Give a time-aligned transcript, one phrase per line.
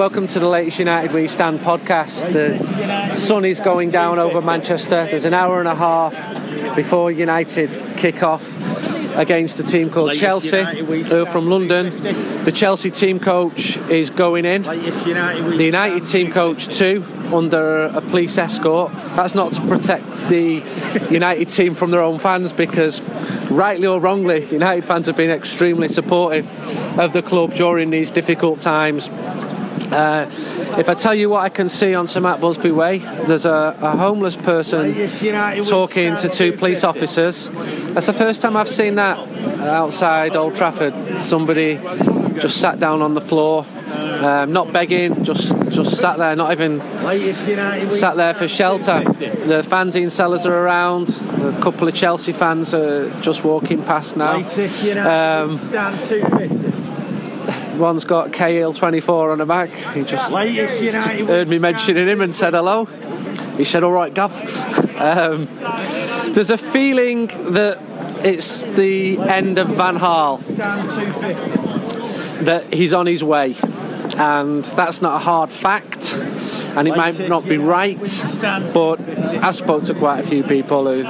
[0.00, 2.32] Welcome to the latest United We Stand podcast.
[2.32, 5.04] The sun is going down over Manchester.
[5.04, 8.42] There's an hour and a half before United kick off
[9.14, 11.90] against a team called Chelsea, who are from London.
[12.44, 14.62] The Chelsea team coach is going in.
[14.62, 18.94] The United team coach too, under a police escort.
[19.16, 20.62] That's not to protect the
[21.10, 23.02] United team from their own fans because,
[23.50, 26.48] rightly or wrongly, United fans have been extremely supportive
[26.98, 29.10] of the club during these difficult times.
[29.90, 30.26] Uh,
[30.78, 33.96] if I tell you what I can see on St Busby Way, there's a, a
[33.96, 34.94] homeless person
[35.64, 37.48] talking to two police officers.
[37.94, 39.18] That's the first time I've seen that
[39.60, 40.94] outside Old Trafford.
[41.22, 41.76] Somebody
[42.38, 43.66] just sat down on the floor,
[44.20, 46.80] um, not begging, just just sat there, not even
[47.90, 49.02] sat there for shelter.
[49.04, 51.08] The fanzine sellers are around.
[51.40, 54.38] A couple of Chelsea fans are just walking past now.
[55.42, 55.58] Um,
[57.80, 59.70] one's got KL24 on the back.
[59.70, 60.30] He just,
[60.92, 62.84] just heard me mentioning him and said hello.
[63.56, 64.30] He said, "All right, Gov."
[65.00, 65.48] Um,
[66.34, 67.78] there's a feeling that
[68.24, 70.40] it's the end of Van Gaal.
[72.44, 73.56] That he's on his way,
[74.16, 77.98] and that's not a hard fact, and it might not be right.
[78.72, 79.00] But
[79.42, 81.02] I spoke to quite a few people who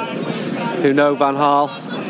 [0.83, 1.69] who know Van Gaal,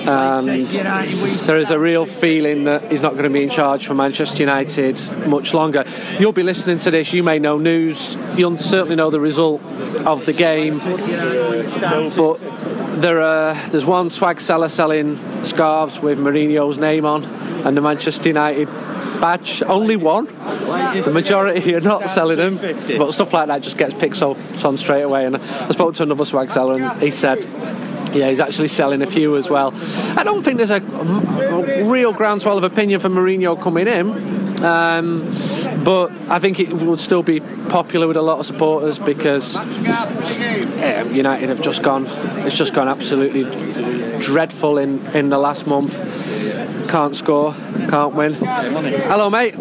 [0.08, 3.94] and there is a real feeling that he's not going to be in charge for
[3.94, 5.84] Manchester United much longer.
[6.18, 9.62] You'll be listening to this, you may know news, you'll certainly know the result
[10.06, 10.78] of the game,
[12.16, 12.38] but
[13.00, 18.28] there are, there's one swag seller selling scarves with Mourinho's name on and the Manchester
[18.28, 18.68] United
[19.20, 19.62] badge.
[19.62, 20.26] Only one.
[20.26, 22.56] The majority are not selling them,
[22.98, 25.26] but stuff like that just gets picked up on straight away.
[25.26, 27.44] And I spoke to another swag seller, and he said
[28.12, 29.72] yeah, he's actually selling a few as well.
[30.16, 34.64] I don't think there's a, a real groundswell of opinion for Mourinho coming in.
[34.64, 35.24] Um,
[35.84, 41.04] but I think it would still be popular with a lot of supporters because yeah,
[41.04, 42.06] United have just gone.
[42.46, 43.44] It's just gone absolutely
[44.20, 45.98] dreadful in, in the last month.
[46.90, 47.54] Can't score,
[47.88, 48.34] can't win.
[48.34, 49.54] Hello, mate.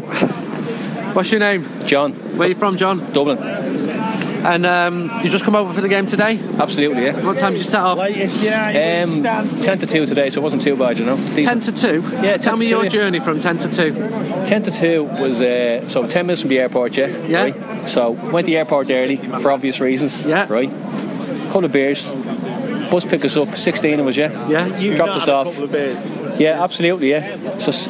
[1.13, 1.67] What's your name?
[1.85, 2.13] John.
[2.38, 3.11] Where are you from, John?
[3.13, 3.38] Dublin.
[4.49, 6.39] And um, you just come over for the game today?
[6.57, 7.23] Absolutely, yeah.
[7.23, 7.99] What time did you set off?
[7.99, 9.21] Um,
[9.61, 11.17] 10 to 2 today, so it wasn't too bad, you know.
[11.35, 11.63] Decent.
[11.63, 12.01] 10 to 2?
[12.23, 12.89] Yeah, Tell me to your yeah.
[12.89, 14.45] journey from 10 to 2.
[14.47, 17.07] 10 to 2 was, uh, so 10 minutes from the airport, yeah?
[17.27, 17.43] Yeah.
[17.43, 17.88] Right?
[17.88, 20.47] So went to the airport early for obvious reasons, Yeah.
[20.49, 20.69] right?
[21.51, 22.15] Couple of beers.
[22.89, 24.47] Bus picked us up, 16 of us, yeah?
[24.49, 24.95] Yeah?
[24.95, 25.59] Dropped us off.
[26.39, 27.38] Yeah, absolutely, yeah.
[27.59, 27.88] So s-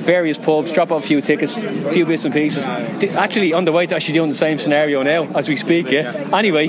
[0.00, 2.64] various pubs, drop off a few tickets, a few bits and pieces.
[2.66, 6.28] Actually, on the way to actually doing the same scenario now as we speak, yeah.
[6.32, 6.68] Anyway,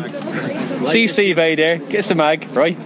[0.87, 2.77] see Steve A there, gets the mag, right?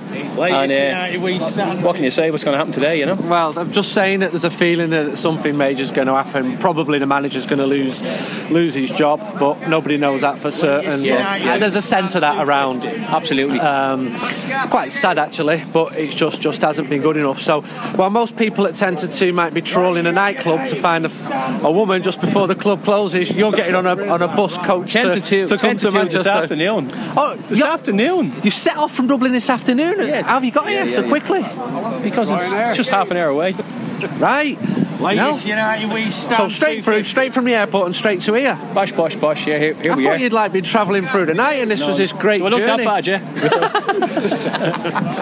[0.51, 2.29] And uh, what can you say?
[2.31, 3.15] What's going to happen today, you know?
[3.15, 6.57] Well, I'm just saying that there's a feeling that something major's going to happen.
[6.57, 8.01] Probably the manager's going to lose
[8.51, 11.03] lose his job, but nobody knows that for certain.
[11.03, 11.43] Yeah.
[11.43, 12.85] But there's a sense of that around.
[12.85, 13.59] Absolutely.
[13.59, 14.15] Um,
[14.69, 17.39] quite sad actually, but it just just hasn't been good enough.
[17.39, 17.61] So
[17.95, 21.59] while most people at 10 to 2 might be trolling a nightclub to find a,
[21.63, 24.91] a woman just before the club closes, you're getting on a on a bus coach
[24.93, 26.17] 10 to 2, to 10 come to to Manchester.
[26.19, 26.89] this afternoon.
[27.17, 28.33] Oh, This you- afternoon.
[28.43, 29.99] You set off from Dublin this afternoon.
[29.99, 30.23] Yeah.
[30.23, 31.07] How have you got Yeah, here yeah, so yeah.
[31.09, 31.41] quickly?
[32.03, 33.53] Because it's, it's just half an hour away.
[34.17, 34.57] Right.
[34.99, 35.33] No.
[35.33, 38.55] So straight through, straight from the airport and straight to here.
[38.73, 39.45] Bosh, bosh, bosh.
[39.45, 40.17] Yeah, here, here I we thought are.
[40.17, 42.59] you'd like been travelling through the night, and this was this great Do I look
[42.61, 42.85] journey.
[42.85, 43.07] that bad,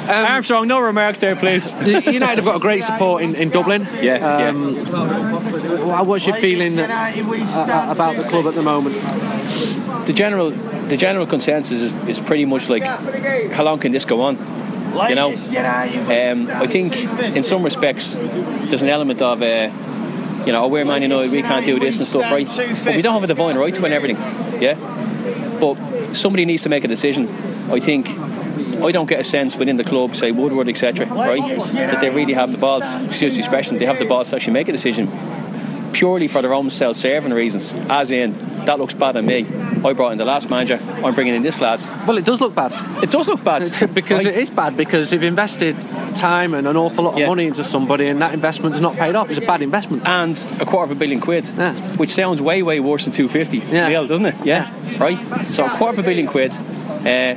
[0.08, 0.28] yeah?
[0.30, 1.74] Armstrong, no remarks there, please.
[1.88, 3.86] United have got a great support in, in Dublin.
[4.02, 4.76] Yeah, Um,
[5.88, 8.96] wha- What's your feeling uh, uh, about the club at the moment?
[10.06, 10.52] The general,
[10.90, 12.84] the general consensus is, is pretty much like,
[13.52, 14.38] how long can this go on?
[15.10, 16.96] You know, um, I think
[17.36, 19.72] in some respects there's an element of, uh,
[20.46, 22.48] you know, oh, we're Man United, we can't do this and stuff, right?
[22.84, 24.18] But we don't have a divine right to win everything,
[24.62, 24.76] yeah.
[25.60, 25.76] But
[26.14, 27.28] somebody needs to make a decision.
[27.72, 28.10] I think.
[28.74, 32.34] I don't get a sense within the club, say Woodward, etc., right, that they really
[32.34, 32.94] have the balls.
[33.06, 35.08] Excuse the expression, they have the balls to actually make a decision
[35.94, 37.74] purely for their own self-serving reasons.
[37.90, 39.46] As in, that looks bad on me.
[39.84, 40.80] I brought in the last manager.
[41.04, 41.86] I'm bringing in this lad.
[42.08, 42.74] Well, it does look bad.
[43.04, 43.64] It does look bad
[43.94, 44.34] because right?
[44.34, 45.76] it is bad because you've invested
[46.16, 47.28] time and an awful lot of Yeah.
[47.28, 49.30] money into somebody and that investment investment's not paid off.
[49.30, 50.08] It's a bad investment.
[50.08, 51.74] and a quarter of a billion quid, Yeah.
[51.98, 53.90] which sounds way, way worse than 250 Yeah.
[53.90, 54.36] mil, doesn't it?
[54.44, 54.70] Yeah.
[55.00, 55.20] Right?
[55.52, 56.54] So a quarter of a billion quid.
[57.06, 57.36] Uh,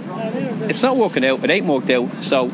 [0.69, 1.43] it's not working out.
[1.43, 2.09] It ain't worked out.
[2.21, 2.51] So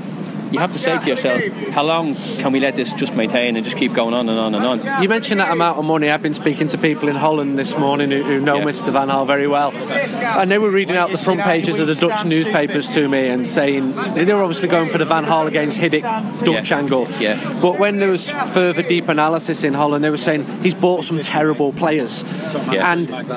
[0.53, 3.65] you have to say to yourself, how long can we let this just maintain and
[3.65, 5.03] just keep going on and on and on?
[5.03, 6.11] You mentioned that amount of money.
[6.11, 8.65] I've been speaking to people in Holland this morning who, who know yeah.
[8.65, 8.93] Mr.
[8.93, 12.25] Van Gaal very well, and they were reading out the front pages of the Dutch
[12.25, 16.03] newspapers to me and saying they were obviously going for the Van Gaal against Hiddink
[16.45, 16.79] Dutch yeah.
[16.79, 17.09] angle.
[17.19, 17.61] Yeah.
[17.61, 21.21] But when there was further deep analysis in Holland, they were saying he's bought some
[21.21, 22.25] terrible players,
[22.71, 22.93] yeah.
[22.93, 23.11] and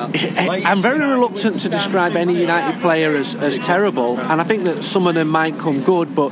[0.66, 4.84] I'm very reluctant to describe any United player as, as terrible, and I think that
[4.84, 6.32] some of them might come good, but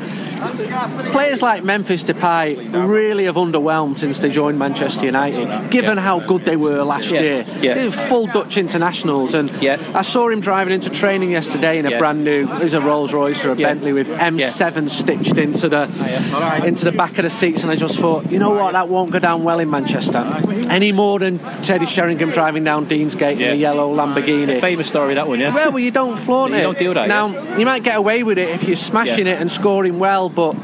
[1.11, 6.41] players like Memphis Depay really have underwhelmed since they joined Manchester United, given how good
[6.41, 7.43] they were last year.
[7.43, 9.77] They were full Dutch internationals, and yeah.
[9.93, 13.13] I saw him driving into training yesterday in a brand new, it was a Rolls
[13.13, 15.89] Royce or a Bentley with M7 stitched into the
[16.33, 18.89] oh, into the back of the seats, and I just thought, you know what, that
[18.89, 20.23] won't go down well in Manchester
[20.69, 24.57] any more than Teddy Sheringham driving down Deansgate in a yellow Lamborghini.
[24.57, 25.53] A famous story that one, yeah.
[25.53, 26.57] Well, well, you don't flaunt it.
[26.57, 27.07] You don't do that.
[27.07, 30.55] Now you might get away with it if you're smashing it and scoring well, but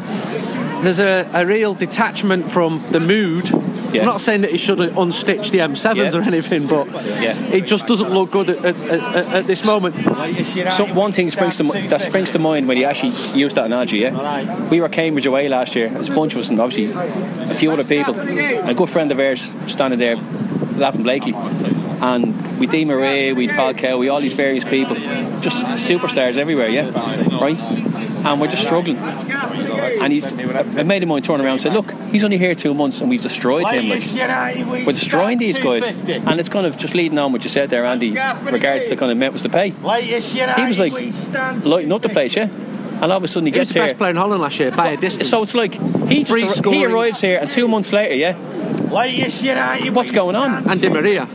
[0.82, 3.50] there's a, a real detachment from the mood.
[3.50, 4.02] Yeah.
[4.02, 6.18] I'm not saying that he should unstitch the M7s yeah.
[6.18, 6.88] or anything, but
[7.22, 7.38] yeah.
[7.48, 9.96] it just doesn't look good at, at, at, at, this moment.
[10.74, 13.98] So one thing springs to, that springs to mind when you actually use that analogy.
[14.00, 15.90] Yeah, we were Cambridge away last year.
[15.90, 16.94] There's a bunch of us, and obviously
[17.52, 18.18] a few other people.
[18.20, 20.18] And a good friend of ours standing there,
[20.78, 24.96] laughing Blakey, and we Di Maria, we Falcao, we all these various people,
[25.42, 26.70] just superstars everywhere.
[26.70, 26.92] Yeah,
[27.42, 27.58] right
[28.26, 28.98] and we're just struggling.
[30.02, 32.74] And he's, I made him on turn around and said, look, he's only here two
[32.74, 33.90] months and we've destroyed him.
[33.90, 35.92] Like, we're destroying these guys.
[35.92, 39.12] And it's kind of just leading on what you said there, Andy, regards to kind
[39.12, 39.74] of Memphis Depay.
[40.56, 40.94] He was like,
[41.66, 42.50] lighting up the place, yeah?
[43.02, 43.88] And all of a sudden he, he gets was the here.
[43.88, 45.30] best player in Holland last year by a distance.
[45.30, 45.74] So it's like
[46.08, 48.36] he just he arrives here, and two months later, yeah.
[49.92, 50.70] What's going on?
[50.70, 51.26] And Di Maria.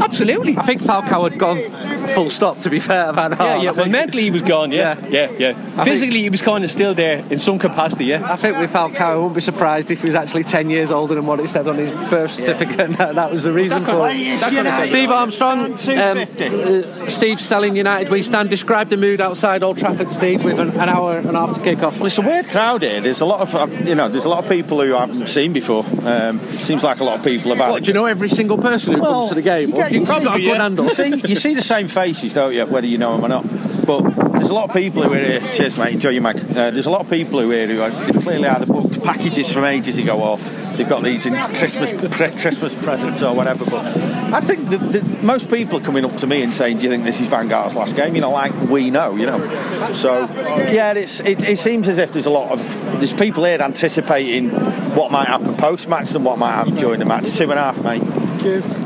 [0.00, 0.56] Absolutely.
[0.56, 3.38] I think Falcao had gone full stop, to be fair, about Gaal.
[3.38, 3.70] Yeah, yeah.
[3.72, 4.98] Well, mentally he was gone, yeah.
[5.08, 5.84] Yeah, yeah, yeah.
[5.84, 8.30] Physically think, he was kind of still there in some capacity, yeah.
[8.30, 11.14] I think with Falcao, I wouldn't be surprised if he was actually 10 years older
[11.14, 12.70] than what it said on his birth certificate.
[13.00, 13.12] Yeah.
[13.12, 14.86] that, was the reason for it.
[14.86, 18.50] Steve Armstrong, um, uh, Steve selling United We Stand.
[18.50, 21.60] Describe the mood outside Old Trafford, Steve, with an, an hour and a half to
[21.62, 21.96] kick off.
[21.96, 23.00] Well, it's a weird crowd here.
[23.00, 25.28] There's a lot of, uh, you know, there's a lot of people who I haven't
[25.28, 25.84] seen before.
[26.02, 28.94] Um, seems like a lot of people have What, do you know every single person
[28.94, 29.72] who well, comes to the game?
[29.90, 30.84] You, you probably got a good handle.
[30.84, 32.64] You see, you see the same faces, don't you?
[32.66, 33.86] Whether you know them or not.
[33.86, 34.02] But
[34.32, 35.40] there's a lot of people who are here.
[35.52, 35.94] Cheers, mate.
[35.94, 36.36] Enjoy your mag.
[36.38, 39.02] Uh, there's a lot of people who are here who are, they clearly either booked
[39.02, 40.38] packages from ages ago or
[40.76, 43.64] they've got these in Christmas pre- Christmas presents or whatever.
[43.64, 43.84] But
[44.32, 47.04] I think that, most people are coming up to me and saying, "Do you think
[47.04, 49.48] this is Van Gaal's last game?" You know, like we know, you know.
[49.92, 52.60] So yeah, it's it, it seems as if there's a lot of
[52.98, 54.50] there's people here anticipating
[54.94, 57.36] what might happen post match and what might happen during the match.
[57.36, 58.02] Two and a half, mate.
[58.02, 58.79] Thank you.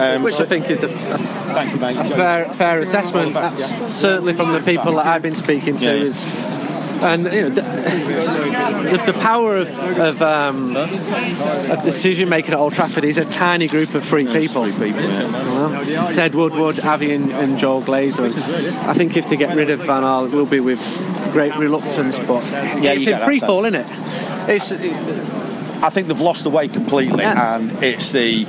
[0.00, 3.34] Um, Which I think is a, a, you, a fair, fair assessment.
[3.34, 6.04] That's certainly from the people that I've been speaking to yeah.
[6.04, 6.24] is
[7.02, 9.68] and you know the, the, power of
[9.98, 14.64] of, um, of decision making at Old Trafford is a tiny group of three people.
[14.66, 16.08] Three people yeah.
[16.08, 18.34] It's Ed Woodward, Avi, and, and Joel Glazer.
[18.86, 20.80] I think if they get rid of Van Gaal, it will be with
[21.32, 22.18] great reluctance.
[22.18, 22.44] But
[22.82, 23.86] yeah, it's in free fall, isn't it?
[24.48, 24.72] It's.
[25.82, 27.56] I think they've lost the way completely, yeah.
[27.56, 28.44] and it's the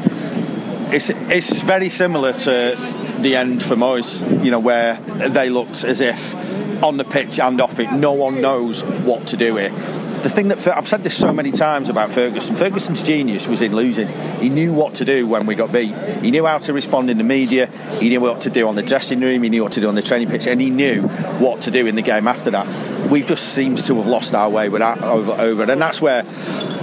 [0.91, 2.75] it's it's very similar to
[3.19, 6.35] the end for Moyes, you know, where they looked as if
[6.83, 9.69] on the pitch and off it, no one knows what to do here.
[9.69, 12.55] The thing that I've said this so many times about Ferguson.
[12.55, 14.07] Ferguson's genius was in losing.
[14.39, 15.95] He knew what to do when we got beat.
[16.21, 17.67] He knew how to respond in the media.
[17.99, 19.41] He knew what to do on the dressing room.
[19.41, 21.07] He knew what to do on the training pitch, and he knew
[21.39, 23.09] what to do in the game after that.
[23.09, 26.23] We've just seems to have lost our way with that over, over, and that's where,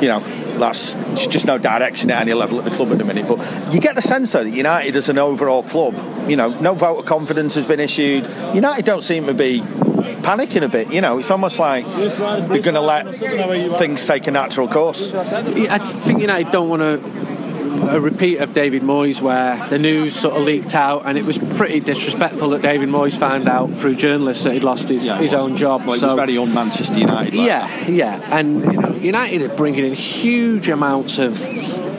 [0.00, 0.20] you know,
[0.58, 0.92] that's
[1.26, 3.26] just no direction at any level at the club at the minute.
[3.26, 3.38] But
[3.72, 5.94] you get the sense that United as an overall club,
[6.28, 8.26] you know, no vote of confidence has been issued.
[8.54, 10.92] United don't seem to be panicking a bit.
[10.92, 13.14] You know, it's almost like they're going to let
[13.78, 15.14] things take a natural course.
[15.14, 17.27] I think United don't want to
[17.68, 21.38] a repeat of David Moyes where the news sort of leaked out and it was
[21.38, 25.34] pretty disrespectful that David Moyes found out through journalists that he'd lost his, yeah, his
[25.34, 25.84] own job.
[25.84, 27.34] Well, so, was very un-Manchester United.
[27.34, 27.46] Like.
[27.46, 28.38] Yeah, yeah.
[28.38, 31.40] And you know, United are bringing in huge amounts of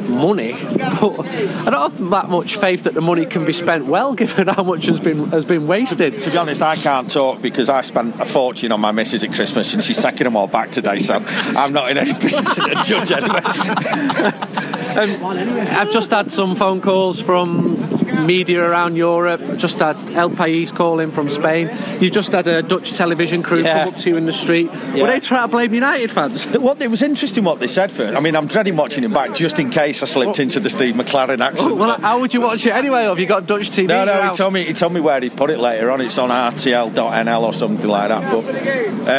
[0.10, 0.54] money,
[1.00, 4.48] but I don't have that much faith that the money can be spent well, given
[4.48, 6.14] how much has been has been wasted.
[6.14, 9.24] To, to be honest, I can't talk because I spent a fortune on my missus
[9.24, 12.46] at Christmas, and she's taking them all back today, so I'm not in any position
[12.46, 14.79] to judge anyway.
[15.00, 17.78] Um, I've just had some phone calls from
[18.26, 19.42] media around Europe.
[19.58, 21.70] Just had El País calling from Spain.
[22.00, 23.80] You just had a Dutch television crew Yeah.
[23.84, 24.70] come up to you in the street.
[24.94, 25.02] Yeah.
[25.02, 26.46] Were they trying to blame United fans?
[26.46, 28.06] Th- What it was interesting what they said for.
[28.06, 30.96] I mean, I'm dreading watching it back just in case I slipped into the Steve
[30.96, 31.76] McClaren accent.
[31.78, 33.06] Well, how would you watch it anyway?
[33.06, 33.88] Or have you got Dutch TV?
[33.88, 36.02] No, no, he told me he told me where he put it later on.
[36.02, 38.32] It's on RTL.nl or something like that.
[38.32, 38.46] But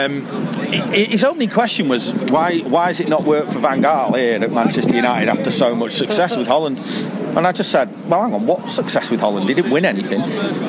[0.05, 0.23] um,
[0.93, 4.53] his only question was why why has it not worked for Van Gaal here at
[4.53, 6.79] Manchester United after so much success with Holland?
[7.37, 9.49] And I just said, well, hang on, what success with Holland?
[9.49, 10.23] He didn't win anything.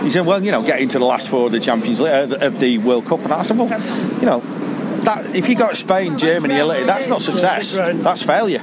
[0.03, 2.37] He said, well, you know, getting to the last four of the Champions League, uh,
[2.41, 3.19] of the World Cup.
[3.23, 3.69] And I said, well,
[4.19, 4.39] you know,
[5.03, 7.73] that if you got Spain, Germany, Italy, that's not success.
[7.75, 8.61] That's failure.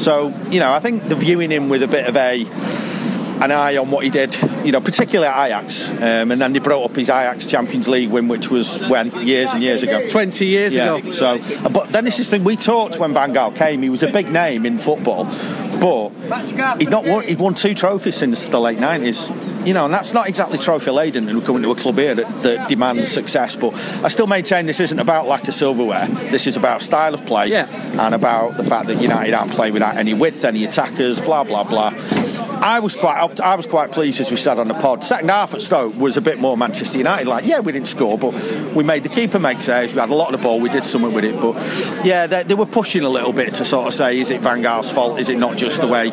[0.00, 2.44] So you know, I think the viewing him with a bit of a
[3.44, 6.58] an eye on what he did, you know, particularly at Ajax, um, and then they
[6.58, 10.08] brought up his Ajax Champions League win, which was when years and years ago.
[10.08, 10.96] 20 years Yeah.
[10.96, 11.10] ago.
[11.10, 11.38] So,
[11.70, 13.82] but then this is the thing we talked when Van Gaal came.
[13.82, 15.24] He was a big name in football,
[15.80, 16.10] but
[16.78, 17.24] he'd not won.
[17.26, 19.30] He'd won two trophies since the late nineties.
[19.64, 21.26] You know, and that's not exactly trophy laden.
[21.26, 23.56] And we're coming to a club here that, that demands success.
[23.56, 23.72] But
[24.04, 26.06] I still maintain this isn't about lack of silverware.
[26.30, 27.66] This is about style of play Yeah.
[27.98, 31.64] and about the fact that United aren't playing without any width, any attackers, blah blah
[31.64, 31.94] blah.
[32.60, 35.04] I was quite up- I was quite pleased as we sat on the pod.
[35.04, 37.46] Second half at Stoke was a bit more Manchester United like.
[37.46, 38.32] Yeah, we didn't score, but
[38.74, 39.92] we made the keeper make saves.
[39.94, 40.60] We had a lot of the ball.
[40.60, 41.54] We did something with it, but
[42.04, 44.62] yeah, they, they were pushing a little bit to sort of say, is it Van
[44.62, 45.18] Gaal's fault?
[45.20, 46.10] Is it not just the way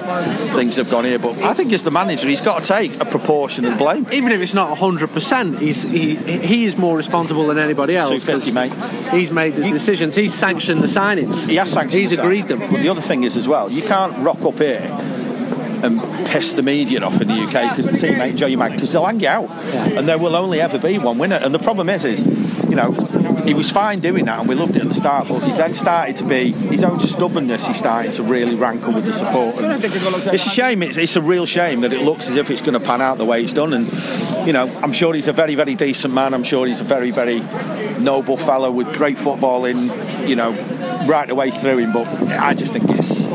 [0.56, 1.20] things have gone here?
[1.20, 4.08] But I think as the manager, he's got to take a proportion of blame.
[4.12, 8.10] Even if it's not 100%, he's, he, he is more responsible than anybody else.
[8.24, 9.12] 250, 'cause mate.
[9.12, 10.16] He's made the You- decisions.
[10.16, 11.48] He's sanctioned the signings.
[11.48, 12.02] He has sanctioned.
[12.02, 12.60] He's agreed them.
[12.60, 14.82] But the other thing is as well, you can't rock up here
[15.84, 19.06] and piss the media off in the UK because the teammate Joe Mag because they'll
[19.06, 21.40] hang you out, and there will only ever be one winner.
[21.42, 22.26] And the problem is, is
[22.70, 22.92] you know,
[23.46, 25.74] he was fine doing that, and we loved it at the start, but he's then
[25.74, 27.68] started to be his own stubbornness.
[27.68, 29.56] He's starting to really rankle with the support.
[29.58, 30.84] And it's a shame.
[30.84, 33.18] It's, it's a real shame that it looks as if it's going to pan out
[33.18, 33.74] the way it's done.
[33.74, 33.92] And
[34.48, 36.34] you know, I'm sure he's a very, very decent man.
[36.34, 37.40] I'm sure he's a very, very
[38.00, 39.92] noble fellow with great football in,
[40.28, 40.52] you know,
[41.08, 41.94] right the way through him.
[41.94, 43.28] But I just think it's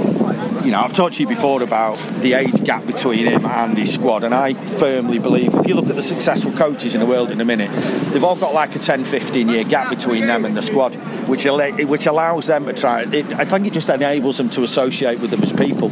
[0.66, 3.94] you know, I've talked to you before about the age gap between him and his
[3.94, 7.30] squad, and I firmly believe if you look at the successful coaches in the world
[7.30, 7.70] in a minute,
[8.12, 10.96] they've all got like a 10, 15 year gap between them and the squad,
[11.28, 13.02] which which allows them to try.
[13.02, 15.90] It, I think it just enables them to associate with them as people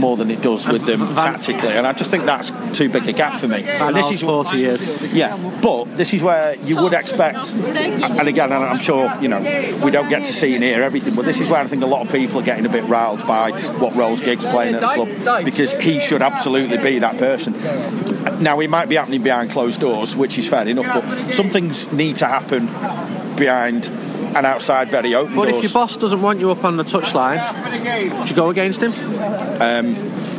[0.00, 3.12] more than it does with them tactically, and I just think that's too big a
[3.12, 3.64] gap for me.
[3.64, 5.14] And this is 40 years.
[5.14, 9.40] yeah, but this is where you would expect, and again, I'm sure you know
[9.84, 11.86] we don't get to see and hear everything, but this is where I think a
[11.86, 14.88] lot of people are getting a bit riled by what roles Giggs playing at the
[14.88, 17.52] club because he should absolutely be that person.
[18.42, 21.92] Now it might be happening behind closed doors, which is fair enough, but some things
[21.92, 22.66] need to happen
[23.36, 23.84] behind
[24.36, 25.56] and outside very open But doors.
[25.56, 27.40] if your boss doesn't want you up on the touchline,
[28.24, 28.92] do you go against him?
[29.60, 29.82] I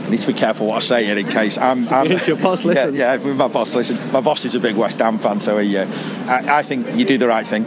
[0.09, 1.87] need to be careful what I say here in case I'm.
[1.93, 2.97] I'm If your boss listens.
[2.97, 4.11] Yeah, yeah, my boss listens.
[4.11, 5.85] My boss is a big West Ham fan, so he, uh,
[6.27, 7.65] I, I think you do the right thing.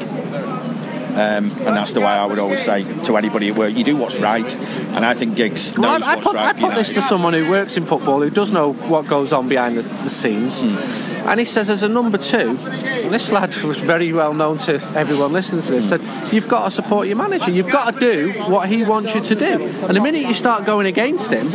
[1.14, 3.96] Um, and that's the way I would always say to anybody at work: you do
[3.96, 6.56] what's right, and I think Giggs Well, knows I, I what's put, right.
[6.56, 9.48] I put this to someone who works in football, who does know what goes on
[9.48, 10.62] behind the, the scenes.
[10.62, 11.13] Hmm.
[11.26, 15.32] And he says, as a number two, this lad was very well known to everyone
[15.32, 16.00] listening to this, said,
[16.32, 17.50] You've got to support your manager.
[17.50, 19.62] You've got to do what he wants you to do.
[19.86, 21.48] And the minute you start going against him,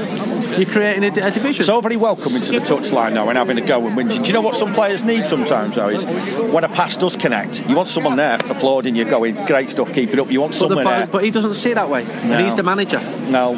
[0.60, 1.64] you're creating a, a division.
[1.64, 4.24] So very welcome into the touchline now and having a go and whinging.
[4.24, 5.90] Do you know what some players need sometimes though?
[5.90, 6.06] Is
[6.52, 10.12] when a pass does connect, you want someone there applauding you, going, "Great stuff, keep
[10.12, 11.06] it up." You want but, the, someone there.
[11.06, 12.04] but, but he doesn't see it that way.
[12.04, 12.34] No.
[12.34, 13.00] And he's the manager.
[13.30, 13.54] No,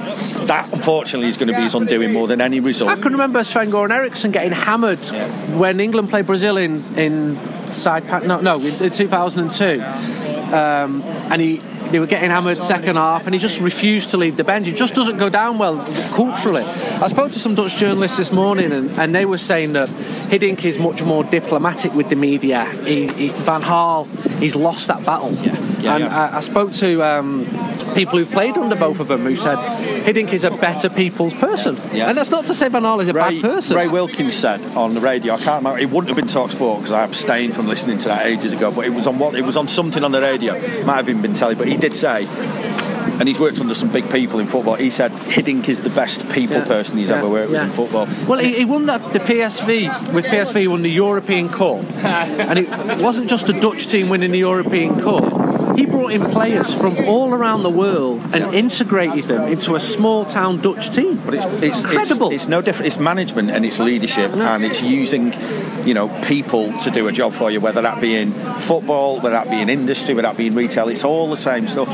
[0.48, 2.91] that unfortunately is going to be his undoing more than any result.
[2.91, 5.00] I can remember Sven Goran Eriksson getting hammered
[5.57, 7.36] when England played Brazil in in
[7.83, 8.25] pack.
[8.25, 9.81] No, no, in, in 2002,
[10.53, 11.62] um, and he.
[11.91, 14.65] They were getting hammered second half, and he just refused to leave the bench.
[14.65, 15.75] It just doesn't go down well
[16.13, 16.63] culturally.
[16.63, 20.63] I spoke to some Dutch journalists this morning, and, and they were saying that Hiddink
[20.63, 22.63] is much more diplomatic with the media.
[22.86, 24.07] He, he, Van Gaal,
[24.39, 25.33] he's lost that battle.
[25.33, 26.03] Yeah, and.
[26.05, 27.45] I, I spoke to um,
[27.95, 29.57] people who've played under both of them who said
[30.05, 31.77] Hiddink is a better people's person.
[31.93, 32.09] Yeah.
[32.09, 33.77] And that's not to say Van Gaal is a Ray, bad person.
[33.77, 35.33] Ray Wilkins said on the radio.
[35.33, 35.79] I can't remember.
[35.79, 38.71] It wouldn't have been Talk Sport because I abstained from listening to that ages ago.
[38.71, 39.35] But it was on what?
[39.35, 40.53] It was on something on the radio.
[40.85, 41.55] Might have even been telly.
[41.55, 42.25] But he did say,
[43.19, 44.75] and he's worked under some big people in football.
[44.75, 46.65] He said Hiddink is the best people Yeah.
[46.65, 47.59] person he's Yeah, ever worked yeah.
[47.61, 48.07] with in football.
[48.27, 53.01] Well, he, he won that, the PSV with PSV won the European Cup, and it
[53.01, 55.50] wasn't just a Dutch team winning the European Cup.
[55.75, 60.25] He brought in players from all around the world and integrated them into a small
[60.25, 61.22] town Dutch team.
[61.25, 62.28] But it's it's incredible.
[62.28, 62.88] It's, it's no different.
[62.88, 65.34] It's management and it's leadership and it's using,
[65.86, 67.60] you know, people to do a job for you.
[67.60, 70.90] Whether that be in football, whether that be in industry, whether that be in retail,
[70.90, 71.90] it's all the same stuff.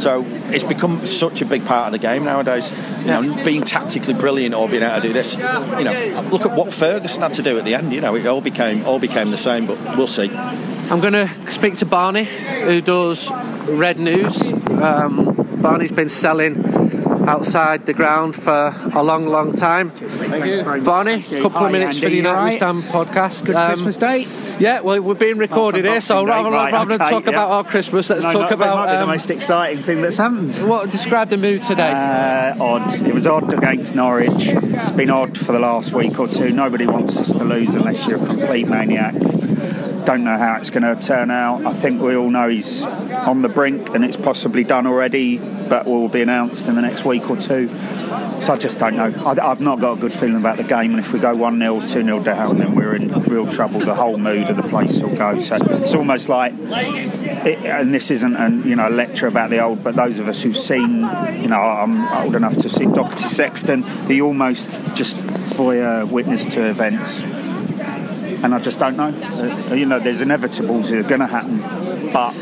[0.00, 2.70] So it's become such a big part of the game nowadays.
[3.00, 5.36] You know, being tactically brilliant or being able to do this.
[5.36, 7.92] You know, look at what Ferguson had to do at the end.
[7.92, 9.66] You know, it all became all became the same.
[9.66, 10.28] But we'll see.
[10.88, 13.28] I'm going to speak to Barney, who does
[13.70, 14.52] Red News.
[14.68, 16.64] Um, Barney's been selling
[17.28, 19.88] outside the ground for a long, long time.
[20.84, 22.50] Barney, a couple Hi, of minutes Andy, for the United right?
[22.50, 23.44] We Stand podcast.
[23.46, 24.28] Good Um, Christmas Day.
[24.60, 27.30] Yeah, well, we're being recorded Oh, here, so Day, rather, right, rather than talk yeah.
[27.30, 30.02] about our Christmas, let's no, talk not, about might be the um, most exciting thing
[30.02, 30.54] that's happened.
[30.68, 31.90] what describe the mood today.
[31.90, 32.92] Uh, odd.
[33.04, 34.30] It was odd against Norwich.
[34.46, 36.50] It's been odd for the last week or two.
[36.52, 39.14] Nobody wants us to lose unless you're a complete maniac.
[40.06, 41.66] Don't know how it's going to turn out.
[41.66, 45.84] I think we all know he's on the brink and it's possibly done already, but
[45.84, 47.68] will be announced in the next week or two.
[48.40, 49.12] So I just don't know.
[49.24, 51.58] I, I've not got a good feeling about the game, and if we go 1
[51.58, 53.80] 0, 2 0 down, then we're in real trouble.
[53.80, 55.40] The whole mood of the place will go.
[55.40, 59.58] So it's almost like, it, and this isn't an, you know, a lecture about the
[59.58, 61.00] old, but those of us who've seen,
[61.40, 66.46] you know, I'm old enough to have seen Docherty Sexton, the almost just voyeur witness
[66.54, 67.24] to events.
[68.46, 69.08] And I just don't know.
[69.08, 71.58] Uh, you know, there's inevitables that are going to happen,
[72.12, 72.32] but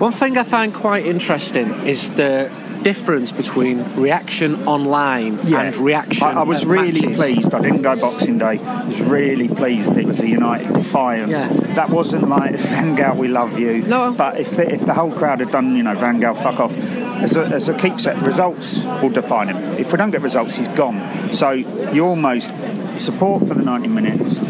[0.00, 2.50] One thing I find quite interesting is the
[2.82, 6.26] difference between reaction online and reaction.
[6.26, 7.16] I, I was really matches.
[7.16, 7.54] pleased.
[7.54, 8.58] I didn't go Boxing Day.
[8.58, 9.96] I was really pleased.
[9.96, 11.30] It was a United defiance.
[11.30, 11.74] Yeah.
[11.74, 13.82] That wasn't like Van Gaal, we love you.
[13.82, 14.12] No.
[14.12, 16.76] But if the, if the whole crowd had done, you know, Van Gaal, fuck off.
[17.22, 19.56] As a, as a keepsake, results will define him.
[19.78, 21.32] If we don't get results, he's gone.
[21.32, 22.52] So you almost
[22.96, 24.40] support for the 90 minutes.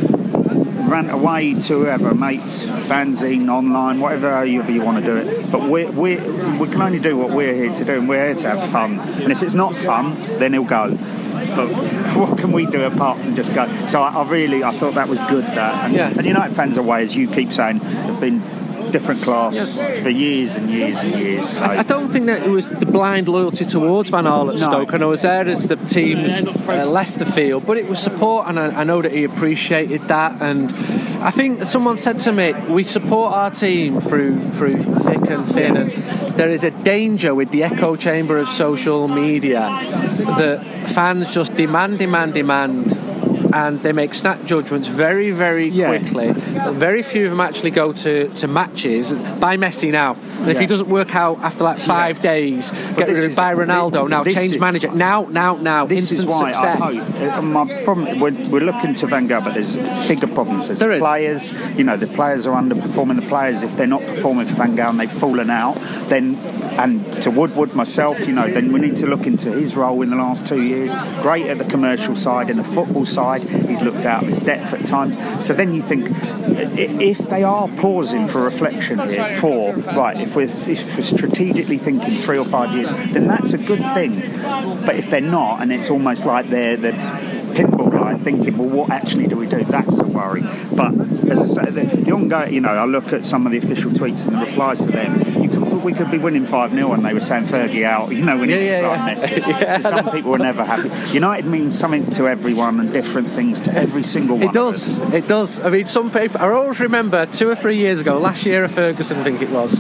[0.93, 5.51] Rant away to whoever, mates, fanzine, online, whatever you want to do it.
[5.51, 8.35] But we we we can only do what we're here to do, and we're here
[8.35, 9.01] to have fun.
[9.01, 10.91] And if it's not fun, then he'll go.
[11.57, 11.69] But
[12.19, 13.67] what can we do apart from just go?
[13.87, 15.45] So I, I really, I thought that was good.
[15.47, 16.11] That and, Yeah.
[16.11, 18.43] and United fans away, as you keep saying, have been
[18.93, 21.49] different class for years and years and years.
[21.49, 21.65] So.
[21.65, 24.67] I, I don't think that it was the blind loyalty towards Van Gaal at No.
[24.69, 24.93] Stoke.
[24.93, 28.49] And I was there as the teams uh, left the field, but it was support,
[28.49, 30.41] and I, I know that he appreciated that.
[30.43, 30.73] And
[31.23, 35.77] I think someone said to me, "We support our team through through thick and thin."
[35.77, 35.93] And
[36.35, 39.61] there is a danger with the echo chamber of social media
[40.39, 42.99] that fans just demand, demand, demand.
[43.53, 45.89] And they make snap judgments very, very Yeah.
[45.99, 46.33] quickly.
[46.73, 49.13] Very few of them actually go to, to matches.
[49.13, 53.31] Buy Messi now, and if he doesn't work out after like five days, get rid
[53.31, 55.87] of buy Ronaldo now, change is- manager now, now, now.
[55.87, 56.81] This instant is why success.
[56.81, 57.45] I hope.
[57.45, 59.77] My problem, we're, we're looking to Van Gaal, but there's
[60.09, 60.67] bigger problems.
[60.69, 63.17] There's There players, you know, the players are underperforming.
[63.17, 65.77] The players, if they're not performing for Van Gaal and they've fallen out,
[66.09, 66.37] then,
[66.79, 70.11] and to Woodward, myself, you know, then we need to look into his role in
[70.11, 70.95] the last two years.
[71.21, 74.73] Great at the commercial side, in the football side, he's looked out of his depth
[74.73, 75.17] at times.
[75.45, 76.09] So then you think,
[76.79, 82.17] if they are pausing for reflection here, for, right, if we're, if we're strategically thinking
[82.17, 84.21] three or five years, then that's a good thing.
[84.87, 88.91] But if they're not, and it's almost like they're the pinball line, thinking, well, what
[88.91, 89.63] actually do we do?
[89.65, 90.43] That's a worry.
[90.73, 90.95] But
[91.31, 93.91] as I say, the, the ongoing, you know, I look at some of the official
[93.91, 95.42] tweets and the replies to them.
[95.73, 98.11] We could be winning five 0 and they were saying Fergie out.
[98.15, 99.15] You know, we need Yeah, to yeah, sign yeah.
[99.15, 99.47] Messi.
[99.63, 100.91] Yeah, so some people were never happy.
[101.13, 104.49] United means something to everyone and different things to every single one.
[104.49, 104.99] It does.
[104.99, 105.15] Of us.
[105.15, 105.61] It does.
[105.61, 106.41] I mean, some people.
[106.41, 109.51] I always remember two or three years ago, last year at Ferguson, I think it
[109.51, 109.79] was,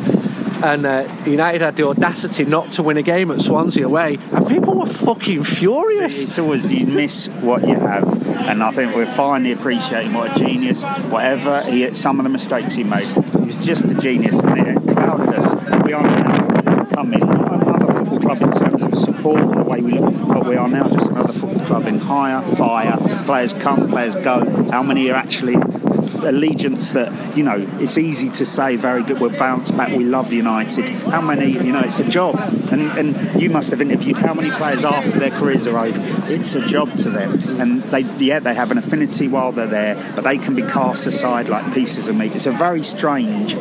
[0.63, 4.47] and uh, United had the audacity not to win a game at Swansea away, and
[4.47, 6.21] people were fucking furious.
[6.21, 8.05] It's always you miss what you have,
[8.49, 10.85] and I think we're finally appreciating what a genius.
[10.85, 13.07] Whatever he, some of the mistakes he made,
[13.59, 15.85] was just a genius, and it clouded us.
[15.85, 19.99] We are now becoming not another football club in terms of support the way we
[19.99, 22.97] look, but we are now just another football club in hire, fire.
[23.25, 24.71] Players come, players go.
[24.71, 25.57] How many are actually
[26.25, 30.33] allegiance that you know it's easy to say very good we'll bounce back we love
[30.33, 32.37] united how many you know it's a job
[32.71, 35.99] and and you must have interviewed how many players after their careers are over
[36.35, 39.95] it's a job to them and they yeah they have an affinity while they're there
[40.14, 43.55] but they can be cast aside like pieces of meat it's a very strange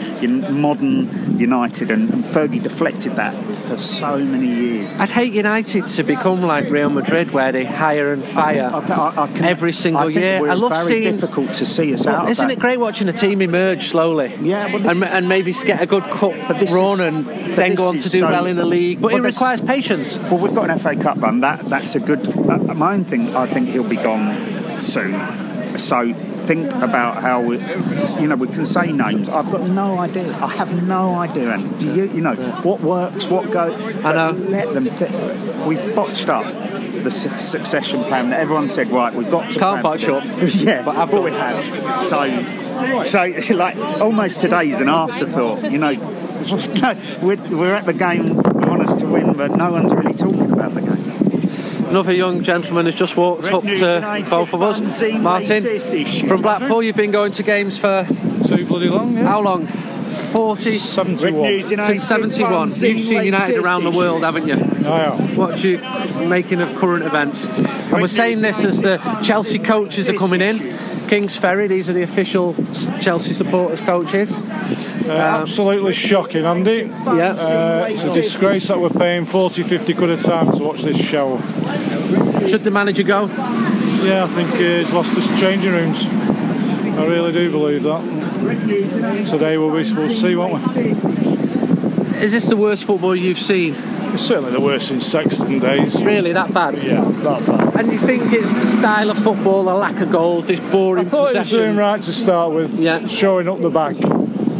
[0.49, 3.33] modern united and, and fergie deflected that
[3.67, 8.11] for so many years I'd hate United to become like Real Madrid, where they hire
[8.13, 10.49] and fire I- I- I can- every single year.
[10.49, 11.03] I love very seeing.
[11.03, 12.53] difficult to see us Well, out isn't that.
[12.53, 14.33] it great watching a team emerge slowly?
[14.41, 17.87] Yeah, well, and, is- and maybe get a good cup run is- and then go
[17.89, 19.01] on to do so- well in the league.
[19.01, 20.17] But Well, it requires patience.
[20.29, 21.39] Well, we've got an FA Cup run.
[21.41, 22.27] That that's a good.
[22.27, 23.35] Uh, my own thing.
[23.35, 25.77] I think he'll be gone soon.
[25.77, 27.59] So think about how we,
[28.19, 29.29] you know, we can say names.
[29.29, 30.33] I've got no idea.
[30.35, 31.51] I have no idea.
[31.51, 33.73] And do you, you know, what works, what goes?
[34.03, 34.31] I know.
[34.37, 34.85] Let them.
[34.85, 35.11] Th-
[35.65, 36.45] we've botched up
[37.03, 39.59] the su- succession plan that everyone said, right, we've got to.
[39.59, 40.55] Can't plan for botch this.
[40.63, 42.03] yeah, but I've we have.
[42.03, 45.71] So, so like almost today's an afterthought.
[45.71, 45.91] You know,
[47.21, 48.35] we're, we're at the game.
[48.35, 50.50] We want us to win, but no one's really talking about the game.
[51.91, 54.79] Another young gentleman has just walked Red up to both of us.
[55.11, 55.79] Martin,
[56.25, 58.07] from Blackpool, you've been going to games for
[58.47, 59.27] Too bloody long, yeah.
[59.27, 59.67] how long?
[60.31, 61.63] 40 71.
[61.63, 62.69] Since 71.
[62.69, 64.55] You've seen United around the world, haven't you?
[64.55, 65.37] I have.
[65.37, 65.77] What you
[66.27, 67.45] making of current events?
[67.45, 70.77] And we're saying this as the Chelsea coaches are coming in.
[71.07, 72.55] Kings Ferry, these are the official
[73.01, 74.33] Chelsea supporters coaches.
[74.33, 76.83] Uh, absolutely shocking, Andy.
[76.87, 77.33] Yeah.
[77.33, 80.97] Uh, it's a disgrace that we're paying 40, 50 quid a time to watch this
[80.97, 81.37] show.
[82.47, 83.25] Should the manager go?
[84.03, 86.05] Yeah, I think uh, he's lost his changing rooms.
[86.97, 88.20] I really do believe that.
[88.41, 90.81] Today we'll, we'll see, won't we?
[92.21, 93.75] Is this the worst football you've seen?
[94.13, 96.01] It's certainly the worst since Sexton days.
[96.03, 96.77] Really, that bad?
[96.79, 97.75] Yeah, that bad.
[97.79, 101.09] And you think it's the style of football, the lack of goals, this boring I
[101.09, 103.05] thought he was doing right to start with, Yeah.
[103.07, 103.95] showing up the back,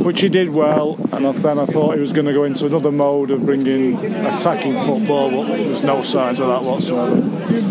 [0.04, 0.98] which he did well.
[1.12, 4.78] And then I thought he was going to go into another mode of bringing attacking
[4.80, 7.16] football, but there's no signs of that whatsoever.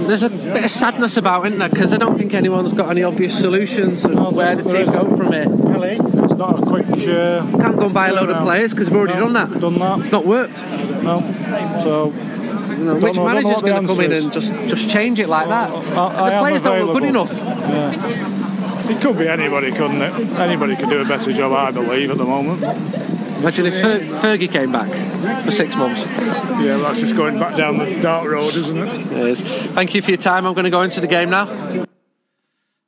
[0.06, 1.68] There's a bit of sadness about, isn't there?
[1.68, 4.04] Because I don't think anyone's got any obvious solutions.
[4.04, 5.46] of No, where the team go from here?
[5.48, 6.86] It's not a quick.
[6.88, 9.60] Uh, Can't go and buy a load of players because we've already No, done that.
[9.60, 10.12] Done that.
[10.12, 10.62] Not worked.
[11.02, 11.20] No.
[11.82, 12.12] So
[12.84, 15.70] know, which manager's going to come in and just just change it like that?
[15.70, 18.39] I- I the players don't look good enough.
[18.90, 20.12] It could be anybody, couldn't it?
[20.38, 22.60] Anybody could do a better job, I believe, at the moment.
[22.62, 24.90] Imagine if Fer- Fergie came back
[25.44, 26.00] for six months.
[26.60, 29.12] Yeah, that's just going back down the dark road, isn't it?
[29.12, 29.40] It is.
[29.40, 30.44] Thank you for your time.
[30.44, 31.46] I'm going to go into the game now.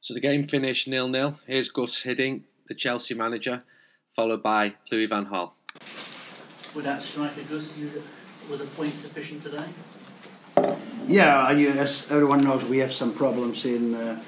[0.00, 1.38] So the game finished nil nil.
[1.46, 3.60] Here's Guus Hiddink, the Chelsea manager,
[4.16, 5.52] followed by Louis Van Gaal.
[6.74, 8.02] Without striker Guus, you,
[8.50, 9.66] was a point sufficient today?
[11.06, 14.20] Yeah, as everyone knows, we have some problems in uh,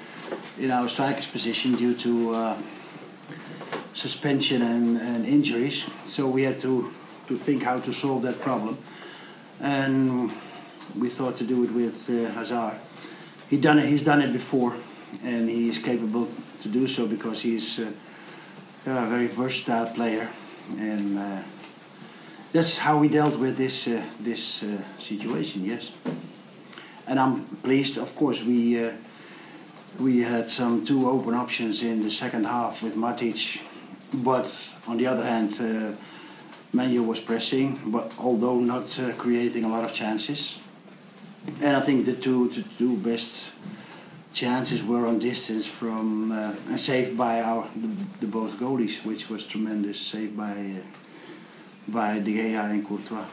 [0.57, 2.57] in our strikers' position due to uh,
[3.93, 5.85] suspension and, and injuries.
[6.05, 6.91] So we had to
[7.27, 8.77] to think how to solve that problem,
[9.59, 10.31] and
[10.97, 12.79] we thought to do it with uh, Hazard.
[13.49, 13.85] He done it.
[13.85, 14.75] He's done it before,
[15.23, 16.27] and he is capable
[16.61, 17.91] to do so because he's uh,
[18.85, 20.29] a very versatile player,
[20.77, 21.19] and.
[21.19, 21.41] Uh,
[22.53, 25.65] that's how we dealt with this uh, this uh, situation.
[25.65, 25.91] Yes
[27.07, 27.97] and I'm pleased.
[27.97, 28.91] Of course, we uh,
[29.99, 33.61] we had some two open options in the second half with Matic,
[34.13, 35.95] but on the other hand, uh,
[36.73, 40.59] Manu was pressing, but although not uh, creating a lot of chances.
[41.61, 43.51] And I think the two the two best
[44.33, 47.87] chances were on distance from uh, and saved by our the,
[48.19, 50.81] the both goalies, which was tremendous, saved by uh,
[51.87, 53.25] by De Gea and Courtois.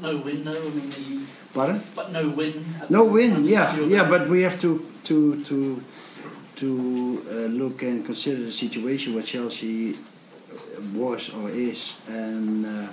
[0.00, 0.52] But no win, no.
[0.52, 1.82] I mean, you, Pardon?
[1.94, 2.64] but no win.
[2.88, 5.82] No win, yeah, yeah, but we have to to to
[6.56, 9.96] to uh, look and consider the situation where Chelsea
[10.94, 12.86] was or is, and uh,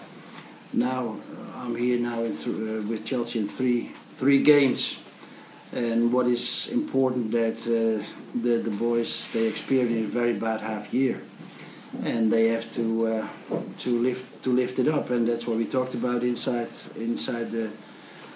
[0.74, 4.98] now uh, I'm here now in th- uh, with Chelsea in three three games,
[5.74, 8.02] and what is important that uh,
[8.42, 11.22] the the boys they experienced a very bad half year,
[12.04, 13.28] and they have to uh,
[13.80, 17.70] to lift to lift it up, and that's what we talked about inside inside the